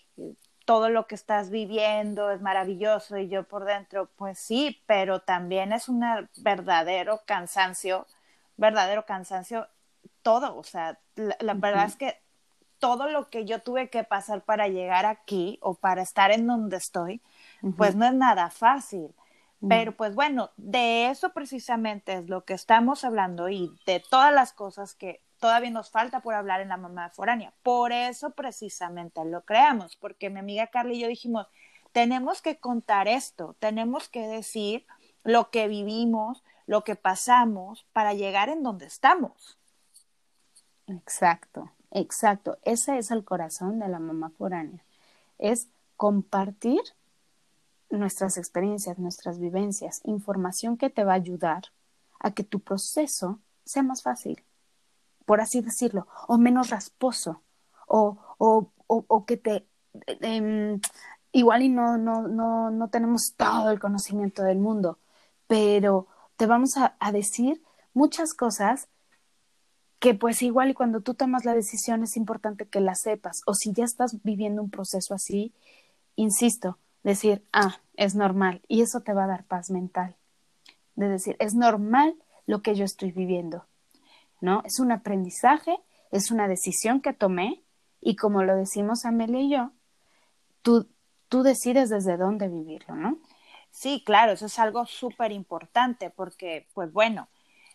todo 0.66 0.90
lo 0.90 1.08
que 1.08 1.16
estás 1.16 1.52
viviendo 1.52 2.32
es 2.32 2.42
maravilloso 2.42 3.18
y 3.18 3.30
yo 3.30 3.44
por 3.44 3.66
dentro, 3.66 4.10
pues 4.18 4.40
sí, 4.40 4.82
pero 4.88 5.22
también 5.22 5.72
es 5.72 5.88
un 5.88 6.04
verdadero 6.38 7.22
cansancio, 7.26 8.08
verdadero 8.58 9.06
cansancio 9.06 9.68
todo, 10.22 10.58
o 10.58 10.64
sea, 10.64 11.00
la, 11.16 11.54
verdad 11.54 11.86
es 11.86 11.96
que 11.96 12.20
todo 12.80 13.10
lo 13.10 13.30
que 13.30 13.46
yo 13.46 13.62
tuve 13.62 13.90
que 13.90 14.04
pasar 14.04 14.42
para 14.42 14.68
llegar 14.68 15.06
aquí 15.06 15.60
o 15.62 15.76
para 15.76 16.02
estar 16.02 16.32
en 16.32 16.48
donde 16.48 16.78
estoy, 16.78 17.22
pues 17.74 17.96
no 17.96 18.06
es 18.06 18.14
nada 18.14 18.50
fácil. 18.50 19.14
Pero 19.68 19.96
pues 19.96 20.14
bueno, 20.14 20.52
de 20.58 21.10
eso 21.10 21.32
precisamente 21.34 22.14
es 22.14 22.30
lo 22.30 22.46
que 22.46 22.54
estamos 22.54 23.04
hablando 23.04 23.50
y 23.50 23.72
de 23.86 24.00
todas 24.00 24.34
las 24.34 24.54
cosas 24.54 24.94
que 24.94 25.22
todavía 25.40 25.72
nos 25.72 25.90
falta 25.90 26.20
por 26.20 26.36
hablar 26.36 26.62
en 26.62 26.70
la 26.70 26.78
mamá 26.78 27.10
foránea. 27.10 27.54
Por 27.64 27.92
eso 27.92 28.32
precisamente 28.32 29.24
lo 29.26 29.42
creamos, 29.44 29.96
porque 29.96 30.30
mi 30.30 30.40
amiga 30.40 30.68
Carla 30.68 30.94
y 30.94 31.00
yo 31.00 31.08
dijimos, 31.08 31.48
tenemos 31.94 32.42
que 32.42 32.58
contar 32.58 33.08
esto, 33.08 33.56
tenemos 33.60 34.10
que 34.10 34.28
decir 34.28 34.86
lo 35.24 35.50
que 35.50 35.68
vivimos, 35.68 36.44
lo 36.68 36.84
que 36.84 36.96
pasamos 36.96 37.86
para 37.94 38.14
llegar 38.14 38.50
en 38.50 38.64
donde 38.64 38.86
estamos. 38.86 39.58
Exacto, 40.88 41.72
exacto. 41.92 42.58
Ese 42.64 42.98
es 42.98 43.10
el 43.12 43.24
corazón 43.24 43.80
de 43.80 43.88
la 43.88 44.00
mamá 44.00 44.30
foránea. 44.30 44.84
Es 45.40 45.70
compartir 45.98 46.82
nuestras 47.96 48.38
experiencias, 48.38 49.00
nuestras 49.00 49.40
vivencias, 49.40 50.02
información 50.04 50.78
que 50.78 50.90
te 50.90 51.04
va 51.04 51.14
a 51.14 51.16
ayudar 51.16 51.64
a 52.20 52.32
que 52.32 52.44
tu 52.44 52.60
proceso 52.60 53.40
sea 53.66 53.84
más 53.84 54.04
fácil, 54.04 54.44
por 55.26 55.42
así 55.42 55.62
decirlo, 55.62 56.08
o 56.28 56.38
menos 56.38 56.70
rasposo, 56.70 57.42
o, 57.88 58.18
o, 58.38 58.72
o, 58.88 59.26
que 59.26 59.38
te... 59.38 59.68
Em, 60.22 60.80
igual 61.32 61.64
y 61.64 61.70
no, 61.70 61.98
no, 61.98 62.28
no, 62.28 62.72
no 62.72 62.90
tenemos 62.90 63.34
todo 63.36 63.72
el 63.72 63.80
conocimiento 63.80 64.44
del 64.44 64.60
mundo, 64.60 65.00
pero 65.48 66.08
te 66.38 66.46
vamos 66.46 66.78
a, 66.78 66.96
a 67.00 67.12
decir 67.12 67.62
muchas 67.94 68.34
cosas 68.34 68.88
que 70.00 70.14
pues 70.14 70.42
igual 70.42 70.70
y 70.70 70.74
cuando 70.74 71.02
tú 71.02 71.14
tomas 71.16 71.46
la 71.46 71.56
decisión 71.56 72.04
es 72.04 72.18
importante 72.18 72.68
que 72.68 72.80
la 72.80 72.96
sepas, 72.96 73.42
o 73.48 73.54
si 73.54 73.74
ya 73.74 73.84
estás 73.84 74.22
viviendo 74.24 74.62
un 74.62 74.70
proceso 74.70 75.14
así, 75.14 75.54
insisto, 76.16 76.78
decir, 77.10 77.44
ah, 77.54 77.80
es 77.96 78.16
normal, 78.16 78.62
y 78.68 78.82
eso 78.82 79.02
te 79.02 79.14
va 79.14 79.26
a 79.26 79.28
dar 79.28 79.46
paz 79.46 79.70
mental, 79.70 80.16
de 80.96 81.08
decir, 81.08 81.36
es 81.40 81.54
normal 81.54 82.16
lo 82.48 82.62
que 82.62 82.76
yo 82.76 82.84
estoy 82.84 83.12
viviendo, 83.12 83.66
¿no? 84.42 84.64
Es 84.66 84.80
un 84.80 84.92
aprendizaje, 84.92 85.78
es 86.12 86.32
una 86.32 86.48
decisión 86.48 87.02
que 87.02 87.14
tomé, 87.14 87.64
y 88.02 88.16
como 88.16 88.44
lo 88.44 88.56
decimos 88.56 89.06
Amelia 89.06 89.40
y 89.40 89.50
yo, 89.52 89.72
tú, 90.64 90.90
tú 91.30 91.44
decides 91.44 91.90
desde 91.90 92.18
dónde 92.18 92.50
vivirlo, 92.50 92.96
¿no? 92.96 93.20
Sí, 93.70 94.04
claro, 94.06 94.32
eso 94.32 94.48
es 94.48 94.58
algo 94.58 94.86
súper 94.86 95.32
importante 95.32 96.10
porque, 96.10 96.68
pues 96.74 96.92
bueno, 96.92 97.28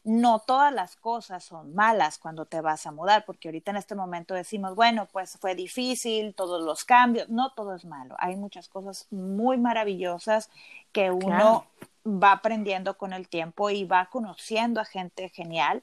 no 0.02 0.38
todas 0.40 0.72
las 0.72 0.96
cosas 0.96 1.44
son 1.44 1.74
malas 1.74 2.18
cuando 2.18 2.46
te 2.46 2.60
vas 2.60 2.86
a 2.86 2.92
mudar, 2.92 3.24
porque 3.26 3.48
ahorita 3.48 3.70
en 3.70 3.76
este 3.76 3.94
momento 3.94 4.34
decimos, 4.34 4.74
bueno, 4.74 5.06
pues 5.12 5.38
fue 5.38 5.54
difícil, 5.54 6.34
todos 6.34 6.62
los 6.62 6.84
cambios, 6.84 7.28
no 7.28 7.52
todo 7.52 7.74
es 7.74 7.84
malo, 7.84 8.16
hay 8.18 8.36
muchas 8.36 8.68
cosas 8.68 9.06
muy 9.10 9.58
maravillosas 9.58 10.50
que 10.92 11.10
uno 11.10 11.66
va 12.06 12.32
aprendiendo 12.32 12.96
con 12.96 13.12
el 13.12 13.28
tiempo 13.28 13.70
y 13.70 13.84
va 13.84 14.08
conociendo 14.10 14.80
a 14.80 14.84
gente 14.84 15.28
genial. 15.28 15.82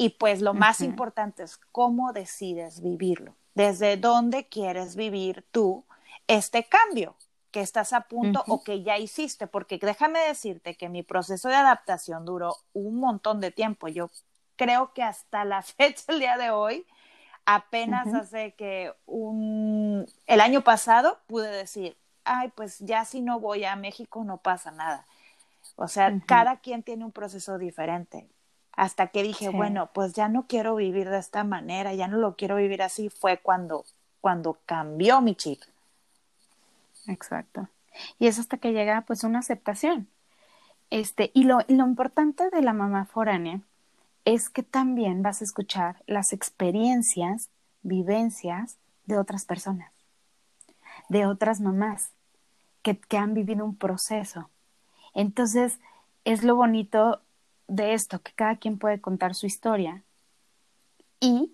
Y 0.00 0.10
pues 0.10 0.40
lo 0.40 0.54
más 0.54 0.80
importante 0.80 1.42
es 1.42 1.56
cómo 1.72 2.12
decides 2.12 2.80
vivirlo, 2.80 3.34
desde 3.54 3.96
dónde 3.96 4.46
quieres 4.46 4.94
vivir 4.94 5.44
tú 5.50 5.84
este 6.28 6.62
cambio, 6.62 7.16
que 7.50 7.60
estás 7.60 7.92
a 7.92 8.02
punto 8.02 8.44
o 8.48 8.62
que 8.62 8.82
ya 8.82 8.98
hiciste, 8.98 9.46
porque 9.46 9.78
déjame 9.78 10.20
decirte 10.20 10.74
que 10.74 10.88
mi 10.88 11.02
proceso 11.02 11.48
de 11.48 11.54
adaptación 11.54 12.24
duró 12.24 12.56
un 12.74 13.00
montón 13.00 13.40
de 13.40 13.50
tiempo. 13.50 13.88
Yo 13.88 14.10
creo 14.56 14.92
que 14.92 15.02
hasta 15.02 15.44
la 15.44 15.62
fecha, 15.62 16.04
el 16.08 16.20
día 16.20 16.36
de 16.36 16.50
hoy, 16.50 16.86
apenas 17.46 18.12
hace 18.12 18.52
que 18.52 18.92
un, 19.06 20.06
el 20.26 20.40
año 20.40 20.62
pasado 20.62 21.18
pude 21.26 21.50
decir, 21.50 21.96
ay, 22.24 22.52
pues 22.54 22.78
ya 22.80 23.04
si 23.06 23.22
no 23.22 23.40
voy 23.40 23.64
a 23.64 23.74
México 23.76 24.22
no 24.24 24.36
pasa 24.36 24.70
nada. 24.70 25.06
O 25.76 25.88
sea, 25.88 26.20
cada 26.26 26.56
quien 26.56 26.82
tiene 26.82 27.04
un 27.04 27.12
proceso 27.12 27.56
diferente. 27.56 28.28
Hasta 28.72 29.08
que 29.08 29.22
dije, 29.22 29.48
bueno, 29.48 29.90
pues 29.92 30.12
ya 30.12 30.28
no 30.28 30.46
quiero 30.46 30.76
vivir 30.76 31.08
de 31.08 31.18
esta 31.18 31.42
manera, 31.42 31.94
ya 31.94 32.06
no 32.06 32.18
lo 32.18 32.36
quiero 32.36 32.56
vivir 32.56 32.82
así, 32.82 33.08
fue 33.08 33.38
cuando, 33.38 33.84
cuando 34.20 34.58
cambió 34.66 35.20
mi 35.20 35.34
chip. 35.34 35.60
Exacto. 37.08 37.68
Y 38.18 38.26
es 38.26 38.38
hasta 38.38 38.58
que 38.58 38.72
llega 38.72 39.02
pues 39.02 39.24
una 39.24 39.40
aceptación. 39.40 40.08
Este, 40.90 41.30
y 41.34 41.44
lo, 41.44 41.58
lo 41.68 41.86
importante 41.86 42.48
de 42.50 42.62
la 42.62 42.72
mamá 42.72 43.04
foránea 43.06 43.60
es 44.24 44.48
que 44.48 44.62
también 44.62 45.22
vas 45.22 45.40
a 45.40 45.44
escuchar 45.44 46.02
las 46.06 46.32
experiencias, 46.32 47.50
vivencias 47.82 48.76
de 49.06 49.18
otras 49.18 49.44
personas, 49.44 49.90
de 51.08 51.26
otras 51.26 51.60
mamás 51.60 52.10
que, 52.82 52.98
que 52.98 53.18
han 53.18 53.34
vivido 53.34 53.64
un 53.64 53.76
proceso. 53.76 54.50
Entonces, 55.14 55.78
es 56.24 56.44
lo 56.44 56.56
bonito 56.56 57.20
de 57.68 57.94
esto, 57.94 58.20
que 58.20 58.32
cada 58.32 58.56
quien 58.56 58.78
puede 58.78 59.00
contar 59.00 59.34
su 59.34 59.46
historia 59.46 60.02
y 61.20 61.52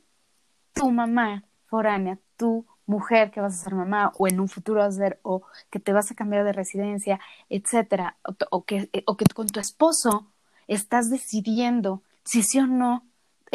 tu 0.72 0.90
mamá 0.90 1.44
foránea, 1.66 2.18
tú 2.36 2.66
mujer 2.86 3.30
que 3.30 3.40
vas 3.40 3.54
a 3.54 3.64
ser 3.64 3.74
mamá 3.74 4.12
o 4.18 4.28
en 4.28 4.40
un 4.40 4.48
futuro 4.48 4.80
vas 4.80 4.94
a 4.96 4.98
ser 4.98 5.20
o 5.22 5.42
que 5.70 5.80
te 5.80 5.92
vas 5.92 6.10
a 6.10 6.14
cambiar 6.14 6.44
de 6.44 6.52
residencia, 6.52 7.20
etcétera, 7.48 8.16
o, 8.50 8.64
que, 8.64 8.90
eh, 8.92 9.02
o 9.06 9.16
que 9.16 9.24
con 9.34 9.46
tu 9.46 9.60
esposo 9.60 10.26
estás 10.66 11.10
decidiendo 11.10 12.02
si 12.24 12.42
sí 12.42 12.58
o 12.58 12.66
no 12.66 13.04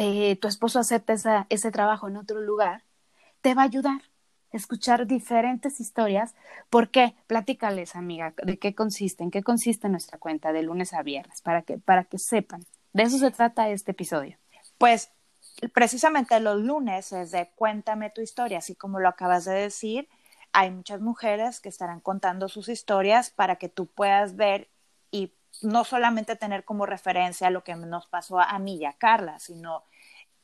eh, 0.01 0.37
tu 0.37 0.47
esposo 0.47 0.79
acepta 0.79 1.11
esa, 1.11 1.45
ese 1.49 1.71
trabajo 1.71 2.07
en 2.07 2.15
otro 2.15 2.39
lugar, 2.39 2.83
te 3.41 3.53
va 3.53 3.63
a 3.63 3.65
ayudar 3.65 4.01
a 4.53 4.57
escuchar 4.57 5.07
diferentes 5.07 5.81
historias. 5.81 6.35
¿Por 6.69 6.89
qué? 6.89 7.15
Platícales, 7.27 7.97
amiga, 7.97 8.33
de 8.41 8.57
qué 8.57 8.73
consiste, 8.73 9.23
en 9.25 9.31
qué 9.31 9.43
consiste 9.43 9.89
nuestra 9.89 10.17
cuenta 10.17 10.53
de 10.53 10.63
lunes 10.63 10.93
a 10.93 11.03
viernes, 11.03 11.41
para 11.41 11.63
que, 11.63 11.77
para 11.79 12.05
que 12.05 12.17
sepan. 12.17 12.61
De 12.93 13.03
eso 13.03 13.17
se 13.17 13.29
trata 13.31 13.69
este 13.69 13.91
episodio. 13.91 14.37
Pues 14.77 15.11
precisamente 15.67 16.39
los 16.39 16.59
lunes 16.61 17.11
es 17.11 17.31
de 17.31 17.49
cuéntame 17.55 18.09
tu 18.09 18.21
historia, 18.21 18.59
así 18.59 18.75
como 18.75 18.99
lo 18.99 19.09
acabas 19.09 19.45
de 19.45 19.53
decir. 19.53 20.07
Hay 20.51 20.71
muchas 20.71 21.01
mujeres 21.01 21.59
que 21.59 21.69
estarán 21.69 21.99
contando 21.99 22.47
sus 22.47 22.69
historias 22.69 23.29
para 23.29 23.57
que 23.57 23.69
tú 23.69 23.85
puedas 23.85 24.35
ver 24.35 24.69
y 25.11 25.33
no 25.61 25.83
solamente 25.83 26.35
tener 26.35 26.63
como 26.63 26.85
referencia 26.85 27.49
lo 27.49 27.63
que 27.63 27.75
nos 27.75 28.07
pasó 28.07 28.39
a 28.39 28.57
mí 28.59 28.77
y 28.77 28.85
a 28.85 28.93
Carla, 28.93 29.39
sino 29.39 29.83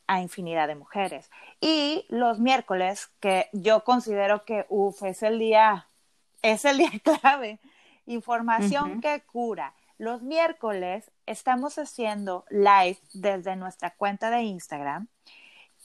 a 0.07 0.21
infinidad 0.21 0.67
de 0.67 0.75
mujeres. 0.75 1.31
Y 1.59 2.05
los 2.09 2.39
miércoles, 2.39 3.09
que 3.19 3.49
yo 3.53 3.83
considero 3.83 4.45
que, 4.45 4.65
uff, 4.69 5.03
es 5.03 5.23
el 5.23 5.39
día, 5.39 5.87
es 6.41 6.65
el 6.65 6.77
día 6.77 6.91
clave, 7.21 7.59
información 8.05 9.01
que 9.01 9.21
cura. 9.21 9.73
Los 9.97 10.21
miércoles 10.21 11.09
estamos 11.25 11.77
haciendo 11.77 12.43
live 12.49 12.99
desde 13.13 13.55
nuestra 13.55 13.91
cuenta 13.91 14.29
de 14.29 14.41
Instagram 14.41 15.07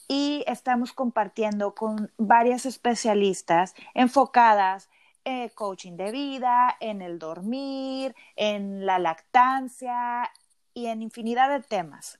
y 0.09 0.43
estamos 0.47 0.91
compartiendo 0.91 1.73
con 1.75 2.11
varias 2.17 2.65
especialistas 2.65 3.73
enfocadas 3.93 4.89
en 5.23 5.47
coaching 5.49 5.95
de 5.95 6.11
vida, 6.11 6.75
en 6.81 7.01
el 7.01 7.19
dormir, 7.19 8.13
en 8.35 8.85
la 8.85 8.99
lactancia 8.99 10.29
y 10.73 10.87
en 10.87 11.01
infinidad 11.01 11.49
de 11.49 11.61
temas. 11.65 12.19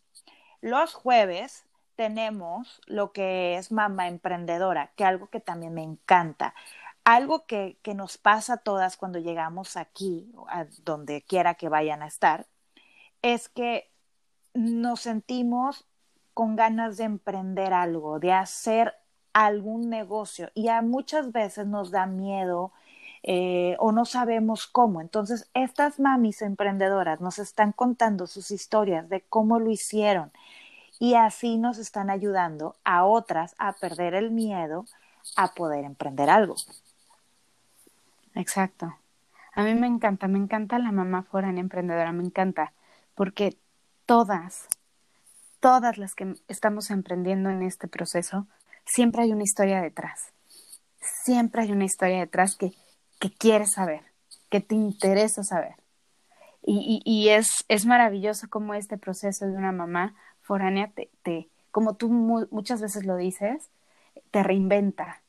Los 0.61 0.93
jueves 0.93 1.65
tenemos 1.97 2.79
lo 2.85 3.11
que 3.11 3.57
es 3.57 3.69
mamá 3.69 4.07
emprendedora, 4.07 4.91
que 4.95 5.03
algo 5.03 5.27
que 5.27 5.41
también 5.41 5.73
me 5.73 5.83
encanta 5.83 6.53
algo 7.03 7.45
que, 7.45 7.77
nos 7.95 8.17
pasa 8.17 8.53
a 8.53 8.57
todas 8.57 8.97
cuando 8.97 9.19
llegamos 9.19 9.77
aquí, 9.77 10.31
a 10.47 10.65
donde 10.83 11.23
quiera 11.23 11.55
que 11.55 11.69
vayan 11.69 12.01
a 12.01 12.07
estar, 12.07 12.47
es 13.21 13.49
que 13.49 13.91
nos 14.53 15.01
sentimos 15.01 15.87
con 16.33 16.55
ganas 16.55 16.97
de 16.97 17.05
emprender 17.05 17.73
algo, 17.73 18.19
de 18.19 18.33
hacer 18.33 18.93
algún 19.33 19.89
negocio 19.89 20.49
y 20.53 20.67
a 20.67 20.81
muchas 20.81 21.31
veces 21.31 21.67
nos 21.67 21.91
da 21.91 22.05
miedo 22.05 22.71
eh, 23.23 23.75
o 23.79 23.91
no 23.91 24.05
sabemos 24.05 24.67
cómo. 24.67 25.01
Entonces, 25.01 25.49
estas 25.53 25.99
mamis 25.99 26.41
emprendedoras 26.41 27.21
nos 27.21 27.39
están 27.39 27.71
contando 27.71 28.27
sus 28.27 28.51
historias 28.51 29.09
de 29.09 29.21
cómo 29.21 29.59
lo 29.59 29.69
hicieron 29.71 30.31
y 30.99 31.15
así 31.15 31.57
nos 31.57 31.77
están 31.77 32.09
ayudando 32.09 32.75
a 32.83 33.05
otras 33.05 33.55
a 33.57 33.73
perder 33.73 34.13
el 34.13 34.31
miedo 34.31 34.85
a 35.35 35.53
poder 35.53 35.85
emprender 35.85 36.29
algo. 36.29 36.55
Exacto. 38.35 38.95
A 39.53 39.63
mí 39.63 39.73
me 39.75 39.87
encanta, 39.87 40.27
me 40.27 40.39
encanta 40.39 40.79
la 40.79 40.91
mamá 40.91 41.23
foránea 41.23 41.61
emprendedora, 41.61 42.11
me 42.13 42.23
encanta, 42.23 42.73
porque 43.15 43.57
todas, 44.05 44.67
todas 45.59 45.97
las 45.97 46.15
que 46.15 46.35
estamos 46.47 46.89
emprendiendo 46.89 47.49
en 47.49 47.61
este 47.61 47.87
proceso, 47.87 48.47
siempre 48.85 49.23
hay 49.23 49.31
una 49.33 49.43
historia 49.43 49.81
detrás. 49.81 50.31
Siempre 50.99 51.63
hay 51.63 51.71
una 51.71 51.85
historia 51.85 52.19
detrás 52.19 52.55
que, 52.55 52.71
que 53.19 53.31
quieres 53.31 53.73
saber, 53.73 54.03
que 54.49 54.61
te 54.61 54.75
interesa 54.75 55.43
saber. 55.43 55.75
Y, 56.63 57.01
y, 57.05 57.11
y 57.11 57.29
es, 57.29 57.65
es 57.67 57.85
maravilloso 57.85 58.47
cómo 58.49 58.73
este 58.73 58.97
proceso 58.97 59.47
de 59.47 59.53
una 59.53 59.71
mamá 59.71 60.15
foránea 60.41 60.91
te, 60.93 61.09
te 61.23 61.49
como 61.71 61.95
tú 61.95 62.09
muchas 62.09 62.81
veces 62.81 63.05
lo 63.05 63.15
dices, 63.15 63.69
te 64.31 64.43
reinventa, 64.43 65.21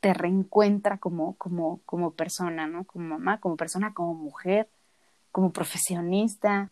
te 0.00 0.14
reencuentra 0.14 0.98
como, 0.98 1.34
como, 1.36 1.80
como 1.84 2.12
persona, 2.12 2.66
¿no? 2.66 2.84
Como 2.84 3.06
mamá, 3.08 3.40
como 3.40 3.56
persona, 3.56 3.94
como 3.94 4.14
mujer, 4.14 4.68
como 5.32 5.52
profesionista, 5.52 6.70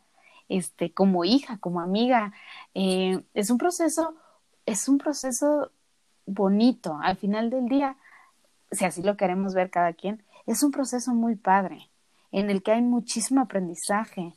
este, 0.49 0.93
como 0.93 1.25
hija, 1.25 1.59
como 1.59 1.81
amiga. 1.81 2.33
Eh, 2.75 3.23
es 3.35 3.51
un 3.51 3.59
proceso, 3.59 4.15
es 4.65 4.89
un 4.89 4.99
proceso 4.99 5.71
bonito. 6.27 6.99
Al 7.03 7.17
final 7.17 7.51
del 7.51 7.67
día, 7.67 7.97
si 8.71 8.85
así 8.85 9.03
lo 9.03 9.17
queremos 9.17 9.55
ver 9.55 9.71
cada 9.71 9.93
quien, 9.93 10.25
es 10.47 10.63
un 10.63 10.71
proceso 10.71 11.15
muy 11.15 11.35
padre, 11.37 11.91
en 12.31 12.51
el 12.51 12.63
que 12.63 12.73
hay 12.73 12.83
muchísimo 12.83 13.41
aprendizaje, 13.41 14.35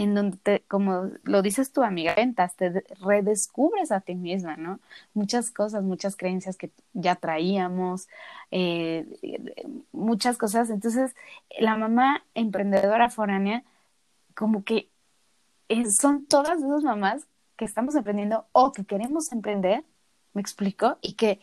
en 0.00 0.14
donde, 0.14 0.38
te, 0.38 0.60
como 0.66 1.10
lo 1.24 1.42
dices 1.42 1.72
tu 1.72 1.82
amiga, 1.82 2.14
ventas, 2.14 2.56
te 2.56 2.84
redescubres 3.00 3.92
a 3.92 4.00
ti 4.00 4.14
misma, 4.14 4.56
¿no? 4.56 4.80
Muchas 5.12 5.50
cosas, 5.50 5.82
muchas 5.82 6.16
creencias 6.16 6.56
que 6.56 6.70
ya 6.94 7.16
traíamos, 7.16 8.08
eh, 8.50 9.06
muchas 9.92 10.38
cosas. 10.38 10.70
Entonces, 10.70 11.14
la 11.58 11.76
mamá 11.76 12.24
emprendedora 12.34 13.10
foránea, 13.10 13.62
como 14.34 14.64
que 14.64 14.88
son 15.98 16.24
todas 16.24 16.62
esas 16.62 16.82
mamás 16.82 17.26
que 17.56 17.66
estamos 17.66 17.94
emprendiendo 17.94 18.46
o 18.52 18.72
que 18.72 18.86
queremos 18.86 19.32
emprender, 19.32 19.84
¿me 20.32 20.40
explico? 20.40 20.96
Y 21.02 21.12
que, 21.12 21.40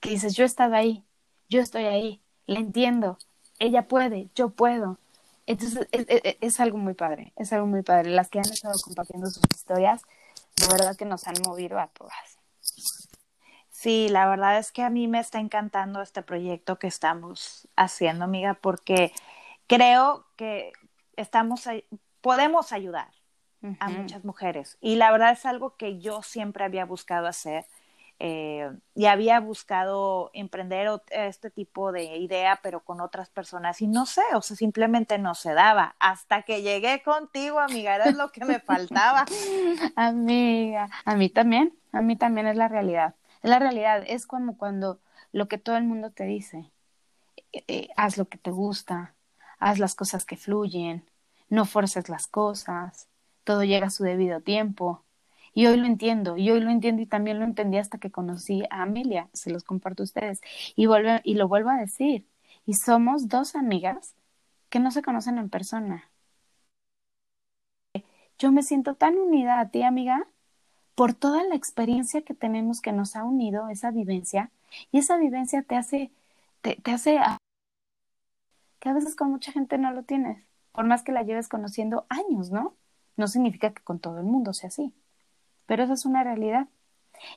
que 0.00 0.10
dices, 0.10 0.34
yo 0.34 0.42
he 0.42 0.46
estado 0.46 0.74
ahí, 0.74 1.04
yo 1.48 1.60
estoy 1.60 1.84
ahí, 1.84 2.20
la 2.46 2.58
entiendo, 2.58 3.18
ella 3.60 3.86
puede, 3.86 4.30
yo 4.34 4.50
puedo. 4.50 4.98
Entonces, 5.46 5.88
es, 5.90 6.60
algo 6.60 6.78
muy 6.78 6.94
padre, 6.94 7.32
es 7.36 7.52
algo 7.52 7.66
muy 7.66 7.82
padre. 7.82 8.10
Las 8.10 8.28
que 8.28 8.38
han 8.38 8.50
estado 8.50 8.74
compartiendo 8.84 9.26
sus 9.28 9.42
historias, 9.54 10.02
de 10.56 10.66
verdad 10.68 10.96
que 10.96 11.04
nos 11.04 11.26
han 11.26 11.34
movido 11.46 11.78
a 11.78 11.88
todas. 11.88 12.38
Sí, 13.70 14.08
la 14.10 14.28
verdad 14.28 14.58
es 14.58 14.72
que 14.72 14.82
a 14.82 14.90
mí 14.90 15.08
me 15.08 15.20
está 15.20 15.40
encantando 15.40 16.02
este 16.02 16.22
proyecto 16.22 16.78
que 16.78 16.86
estamos 16.86 17.68
haciendo, 17.76 18.24
amiga, 18.24 18.54
porque 18.54 19.12
creo 19.66 20.26
que 20.36 20.72
estamos, 21.16 21.68
podemos 22.20 22.72
ayudar 22.72 23.08
a 23.78 23.88
muchas 23.88 24.24
mujeres. 24.24 24.76
Y 24.80 24.96
la 24.96 25.10
verdad 25.10 25.32
es 25.32 25.46
algo 25.46 25.76
que 25.76 25.98
yo 25.98 26.22
siempre 26.22 26.64
había 26.64 26.84
buscado 26.84 27.26
hacer 27.26 27.66
eh, 28.22 28.70
y 28.94 29.06
había 29.06 29.40
buscado 29.40 30.30
emprender 30.34 30.86
este 31.10 31.50
tipo 31.50 31.90
de 31.90 32.18
idea, 32.18 32.60
pero 32.62 32.84
con 32.84 33.00
otras 33.00 33.30
personas 33.30 33.80
y 33.80 33.86
no 33.86 34.04
sé, 34.04 34.20
o 34.34 34.42
sea, 34.42 34.58
simplemente 34.58 35.16
no 35.16 35.34
se 35.34 35.54
daba. 35.54 35.96
Hasta 35.98 36.42
que 36.42 36.60
llegué 36.60 37.02
contigo, 37.02 37.60
amiga, 37.60 37.94
era 37.94 38.10
lo 38.10 38.30
que 38.30 38.44
me 38.44 38.60
faltaba. 38.60 39.24
amiga, 39.96 40.90
a 41.06 41.16
mí 41.16 41.30
también, 41.30 41.74
a 41.92 42.02
mí 42.02 42.14
también 42.14 42.46
es 42.46 42.58
la 42.58 42.68
realidad. 42.68 43.14
Es 43.42 43.48
la 43.48 43.58
realidad, 43.58 44.04
es 44.06 44.26
como 44.26 44.58
cuando 44.58 45.00
lo 45.32 45.48
que 45.48 45.56
todo 45.56 45.78
el 45.78 45.84
mundo 45.84 46.10
te 46.10 46.24
dice, 46.24 46.70
eh, 47.52 47.64
eh, 47.68 47.88
haz 47.96 48.18
lo 48.18 48.26
que 48.26 48.36
te 48.36 48.50
gusta, 48.50 49.14
haz 49.58 49.78
las 49.78 49.94
cosas 49.94 50.26
que 50.26 50.36
fluyen, 50.36 51.08
no 51.48 51.64
forces 51.64 52.10
las 52.10 52.26
cosas, 52.26 53.08
todo 53.44 53.64
llega 53.64 53.86
a 53.86 53.90
su 53.90 54.04
debido 54.04 54.42
tiempo 54.42 55.04
y 55.52 55.66
hoy 55.66 55.76
lo 55.76 55.86
entiendo, 55.86 56.36
y 56.36 56.50
hoy 56.50 56.60
lo 56.60 56.70
entiendo 56.70 57.02
y 57.02 57.06
también 57.06 57.38
lo 57.38 57.44
entendí 57.44 57.78
hasta 57.78 57.98
que 57.98 58.10
conocí 58.10 58.64
a 58.70 58.82
Amelia, 58.82 59.28
se 59.32 59.50
los 59.50 59.64
comparto 59.64 60.02
a 60.02 60.04
ustedes. 60.04 60.40
Y, 60.76 60.86
vuelve, 60.86 61.20
y 61.24 61.34
lo 61.34 61.48
vuelvo 61.48 61.70
a 61.70 61.76
decir, 61.76 62.26
y 62.66 62.74
somos 62.74 63.28
dos 63.28 63.56
amigas 63.56 64.14
que 64.68 64.78
no 64.80 64.90
se 64.92 65.02
conocen 65.02 65.38
en 65.38 65.50
persona. 65.50 66.10
Yo 68.38 68.52
me 68.52 68.62
siento 68.62 68.94
tan 68.94 69.18
unida 69.18 69.60
a 69.60 69.68
ti, 69.70 69.82
amiga, 69.82 70.26
por 70.94 71.14
toda 71.14 71.44
la 71.44 71.56
experiencia 71.56 72.22
que 72.22 72.34
tenemos 72.34 72.80
que 72.80 72.92
nos 72.92 73.16
ha 73.16 73.24
unido, 73.24 73.68
esa 73.68 73.90
vivencia, 73.90 74.50
y 74.92 74.98
esa 74.98 75.16
vivencia 75.18 75.62
te 75.62 75.76
hace, 75.76 76.12
te, 76.62 76.76
te 76.76 76.92
hace 76.92 77.18
que 78.78 78.88
a 78.88 78.92
veces 78.94 79.16
con 79.16 79.30
mucha 79.30 79.52
gente 79.52 79.78
no 79.78 79.92
lo 79.92 80.04
tienes, 80.04 80.42
por 80.72 80.86
más 80.86 81.02
que 81.02 81.12
la 81.12 81.22
lleves 81.22 81.48
conociendo 81.48 82.06
años, 82.08 82.50
¿no? 82.50 82.76
No 83.16 83.28
significa 83.28 83.72
que 83.74 83.82
con 83.82 83.98
todo 83.98 84.18
el 84.18 84.24
mundo 84.24 84.54
sea 84.54 84.68
así 84.68 84.94
pero 85.70 85.84
esa 85.84 85.92
es 85.92 86.04
una 86.04 86.24
realidad. 86.24 86.66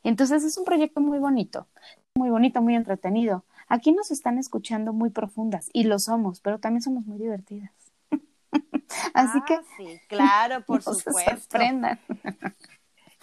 Entonces 0.01 0.43
es 0.43 0.57
un 0.57 0.65
proyecto 0.65 0.99
muy 0.99 1.19
bonito, 1.19 1.67
muy 2.15 2.31
bonito, 2.31 2.63
muy 2.63 2.73
entretenido. 2.73 3.43
Aquí 3.67 3.91
nos 3.91 4.09
están 4.09 4.39
escuchando 4.39 4.91
muy 4.91 5.11
profundas 5.11 5.69
y 5.71 5.83
lo 5.83 5.99
somos, 5.99 6.39
pero 6.39 6.57
también 6.57 6.81
somos 6.81 7.05
muy 7.05 7.19
divertidas. 7.19 7.69
Así 9.13 9.37
ah, 9.39 9.45
que 9.47 9.59
sí, 9.77 10.01
claro, 10.07 10.65
por 10.65 10.81
supuesto. 10.81 11.59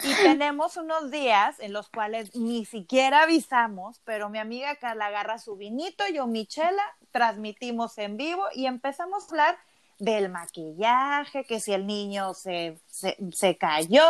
Y 0.01 0.13
tenemos 0.23 0.77
unos 0.77 1.11
días 1.11 1.59
en 1.59 1.73
los 1.73 1.89
cuales 1.89 2.33
ni 2.33 2.63
siquiera 2.63 3.23
avisamos, 3.23 3.99
pero 4.05 4.29
mi 4.29 4.37
amiga 4.37 4.77
Carla 4.77 5.07
agarra 5.07 5.39
su 5.39 5.57
vinito, 5.57 6.05
yo 6.07 6.25
Michela, 6.25 6.83
transmitimos 7.11 7.97
en 7.97 8.15
vivo 8.15 8.43
y 8.55 8.65
empezamos 8.65 9.23
a 9.23 9.27
hablar 9.27 9.57
del 10.01 10.29
maquillaje, 10.29 11.43
que 11.43 11.59
si 11.59 11.73
el 11.73 11.85
niño 11.85 12.33
se, 12.33 12.79
se, 12.87 13.57
cayó, 13.57 14.03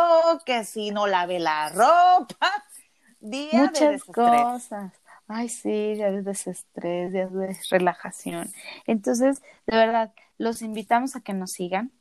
que 0.46 0.64
si 0.64 0.90
no 0.90 1.06
lave 1.06 1.38
la 1.38 1.68
ropa. 1.68 2.48
Días 3.20 3.54
Muchas 3.54 4.04
cosas. 4.04 4.92
Ay, 5.28 5.48
sí, 5.48 5.94
días 5.94 6.12
de 6.12 6.22
desestrés, 6.22 7.12
días 7.12 7.32
de 7.32 7.56
relajación. 7.70 8.50
Entonces, 8.86 9.42
de 9.66 9.76
verdad, 9.76 10.12
los 10.38 10.62
invitamos 10.62 11.14
a 11.14 11.20
que 11.20 11.34
nos 11.34 11.52
sigan 11.52 11.92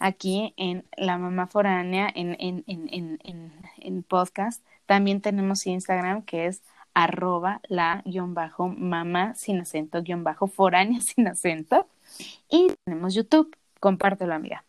aquí 0.00 0.54
en 0.56 0.84
La 0.96 1.16
Mamá 1.18 1.46
Foránea, 1.46 2.10
en, 2.12 2.36
en, 2.40 2.64
en, 2.66 2.88
en, 3.22 3.52
en 3.76 4.02
podcast. 4.02 4.64
También 4.86 5.20
tenemos 5.20 5.66
Instagram, 5.66 6.22
que 6.22 6.46
es 6.46 6.62
arroba 6.94 7.60
la 7.68 8.02
guion 8.06 8.34
bajo 8.34 8.68
mamá 8.68 9.34
sin 9.34 9.60
acento 9.60 10.02
guion 10.02 10.24
bajo 10.24 10.46
foránea 10.46 11.00
sin 11.02 11.28
acento. 11.28 11.86
Y 12.48 12.74
tenemos 12.84 13.14
YouTube, 13.14 13.56
compártelo, 13.80 14.34
amiga. 14.34 14.64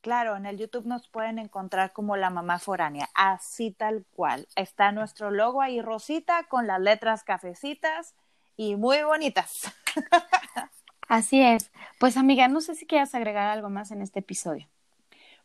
Claro, 0.00 0.36
en 0.36 0.44
el 0.44 0.58
YouTube 0.58 0.84
nos 0.84 1.08
pueden 1.08 1.38
encontrar 1.38 1.92
como 1.92 2.18
la 2.18 2.28
mamá 2.28 2.58
foránea, 2.58 3.08
así 3.14 3.70
tal 3.70 4.04
cual. 4.14 4.46
Está 4.54 4.92
nuestro 4.92 5.30
logo 5.30 5.62
ahí 5.62 5.80
rosita 5.80 6.44
con 6.44 6.66
las 6.66 6.78
letras 6.78 7.24
cafecitas 7.24 8.14
y 8.56 8.76
muy 8.76 9.02
bonitas. 9.02 9.72
Así 11.08 11.42
es. 11.42 11.70
Pues 11.98 12.16
amiga, 12.16 12.48
no 12.48 12.60
sé 12.60 12.74
si 12.74 12.86
quieras 12.86 13.14
agregar 13.14 13.48
algo 13.48 13.70
más 13.70 13.90
en 13.90 14.02
este 14.02 14.20
episodio. 14.20 14.68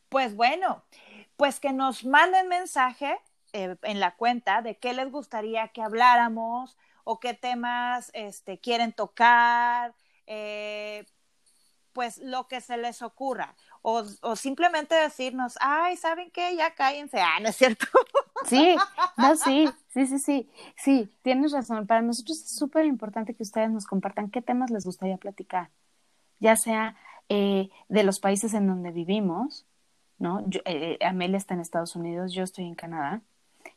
Pues 0.10 0.36
bueno, 0.36 0.84
pues 1.38 1.60
que 1.60 1.72
nos 1.72 2.06
manden 2.06 2.48
mensaje 2.48 3.18
eh, 3.54 3.76
en 3.84 4.00
la 4.00 4.16
cuenta 4.16 4.62
de 4.62 4.78
qué 4.78 4.94
les 4.94 5.12
gustaría 5.12 5.70
que 5.70 5.82
habláramos 5.82 6.78
o 7.04 7.20
qué 7.20 7.34
temas 7.34 8.12
este, 8.14 8.60
quieren 8.60 8.94
tocar, 8.94 9.94
eh, 10.30 11.06
pues 11.92 12.20
lo 12.20 12.48
que 12.48 12.62
se 12.62 12.78
les 12.78 13.02
ocurra. 13.02 13.56
O, 13.82 14.06
simplemente 14.36 14.96
decirnos, 14.96 15.58
ay, 15.60 15.98
¿saben 15.98 16.32
qué? 16.32 16.56
Ya 16.56 16.74
cállense. 16.76 17.20
Ah, 17.20 17.40
¿no 17.42 17.50
es 17.50 17.58
cierto? 17.58 17.88
Sí, 18.46 18.78
no, 19.18 19.36
sí, 19.36 19.68
sí, 19.90 20.08
sí, 20.08 20.20
sí, 20.20 20.50
sí, 20.78 21.10
tienes 21.24 21.52
razón. 21.52 21.88
Para 21.88 22.02
nosotros 22.02 22.40
es 22.40 22.56
súper 22.56 22.86
importante 22.86 23.34
que 23.34 23.44
ustedes 23.44 23.70
nos 23.70 23.86
compartan 23.86 24.30
qué 24.30 24.42
temas 24.42 24.70
les 24.70 24.86
gustaría 24.86 25.18
platicar, 25.18 25.72
ya 26.40 26.56
sea 26.56 26.96
eh, 27.28 27.70
de 27.90 28.04
los 28.04 28.22
países 28.22 28.54
en 28.54 28.68
donde 28.68 28.92
vivimos, 28.92 29.66
¿no? 30.20 30.48
Yo, 30.48 30.62
eh, 30.64 30.98
Amelia 31.02 31.38
está 31.38 31.54
en 31.54 31.60
Estados 31.60 31.98
Unidos, 31.98 32.32
yo 32.32 32.44
estoy 32.44 32.66
en 32.66 32.76
Canadá 32.76 33.22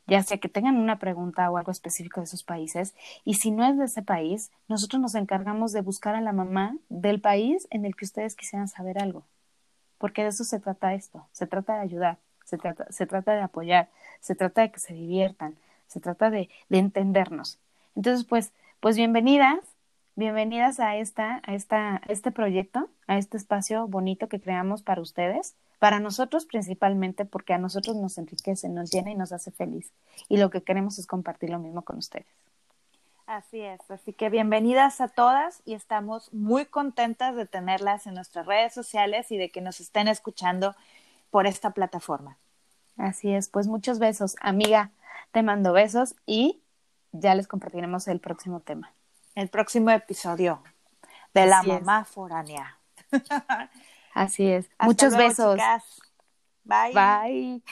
ya 0.07 0.23
sea 0.23 0.37
que 0.37 0.49
tengan 0.49 0.77
una 0.77 0.99
pregunta 0.99 1.49
o 1.49 1.57
algo 1.57 1.71
específico 1.71 2.21
de 2.21 2.27
sus 2.27 2.43
países, 2.43 2.93
y 3.23 3.35
si 3.35 3.51
no 3.51 3.65
es 3.65 3.77
de 3.77 3.85
ese 3.85 4.01
país, 4.01 4.51
nosotros 4.67 5.01
nos 5.01 5.15
encargamos 5.15 5.71
de 5.71 5.81
buscar 5.81 6.15
a 6.15 6.21
la 6.21 6.33
mamá 6.33 6.75
del 6.89 7.21
país 7.21 7.67
en 7.71 7.85
el 7.85 7.95
que 7.95 8.05
ustedes 8.05 8.35
quisieran 8.35 8.67
saber 8.67 9.01
algo, 9.01 9.23
porque 9.97 10.23
de 10.23 10.29
eso 10.29 10.43
se 10.43 10.59
trata 10.59 10.93
esto, 10.93 11.27
se 11.31 11.47
trata 11.47 11.75
de 11.75 11.81
ayudar, 11.81 12.17
se 12.45 12.57
trata, 12.57 12.85
se 12.91 13.05
trata 13.05 13.33
de 13.33 13.41
apoyar, 13.41 13.89
se 14.19 14.35
trata 14.35 14.61
de 14.61 14.71
que 14.71 14.79
se 14.79 14.93
diviertan, 14.93 15.55
se 15.87 15.99
trata 15.99 16.29
de, 16.29 16.49
de 16.69 16.77
entendernos. 16.77 17.59
Entonces, 17.95 18.25
pues, 18.25 18.51
pues 18.79 18.97
bienvenidas, 18.97 19.59
bienvenidas 20.15 20.79
a 20.79 20.95
esta, 20.97 21.41
a 21.45 21.53
esta, 21.53 21.95
a 21.95 22.01
este 22.09 22.31
proyecto, 22.31 22.89
a 23.07 23.17
este 23.17 23.37
espacio 23.37 23.87
bonito 23.87 24.27
que 24.27 24.39
creamos 24.39 24.83
para 24.83 25.01
ustedes 25.01 25.55
para 25.83 25.99
nosotros 25.99 26.45
principalmente 26.45 27.25
porque 27.25 27.51
a 27.51 27.57
nosotros 27.57 27.97
nos 27.97 28.17
enriquece, 28.17 28.69
nos 28.69 28.89
llena 28.89 29.11
y 29.11 29.15
nos 29.15 29.33
hace 29.33 29.51
feliz. 29.51 29.91
Y 30.29 30.37
lo 30.37 30.49
que 30.49 30.63
queremos 30.63 30.97
es 30.97 31.07
compartir 31.07 31.49
lo 31.49 31.59
mismo 31.59 31.81
con 31.81 31.97
ustedes. 31.97 32.25
Así 33.25 33.59
es, 33.59 33.81
así 33.91 34.13
que 34.13 34.29
bienvenidas 34.29 35.01
a 35.01 35.09
todas 35.09 35.61
y 35.65 35.73
estamos 35.73 36.31
muy 36.33 36.67
contentas 36.67 37.35
de 37.35 37.45
tenerlas 37.45 38.07
en 38.07 38.13
nuestras 38.13 38.45
redes 38.45 38.73
sociales 38.73 39.29
y 39.29 39.35
de 39.35 39.51
que 39.51 39.59
nos 39.59 39.81
estén 39.81 40.07
escuchando 40.07 40.73
por 41.31 41.47
esta 41.47 41.71
plataforma. 41.71 42.37
Así 42.95 43.33
es, 43.33 43.49
pues 43.49 43.67
muchos 43.67 43.99
besos. 43.99 44.37
Amiga, 44.39 44.91
te 45.33 45.43
mando 45.43 45.73
besos 45.73 46.15
y 46.25 46.61
ya 47.11 47.35
les 47.35 47.49
compartiremos 47.49 48.07
el 48.07 48.21
próximo 48.21 48.61
tema. 48.61 48.93
El 49.35 49.49
próximo 49.49 49.89
episodio 49.89 50.63
de 51.33 51.45
la 51.47 51.63
mamá 51.63 52.05
foránea. 52.05 52.77
Así 54.13 54.47
es. 54.47 54.69
Muchos 54.79 55.15
besos. 55.15 55.59
Bye. 56.63 56.93
Bye. 56.93 57.63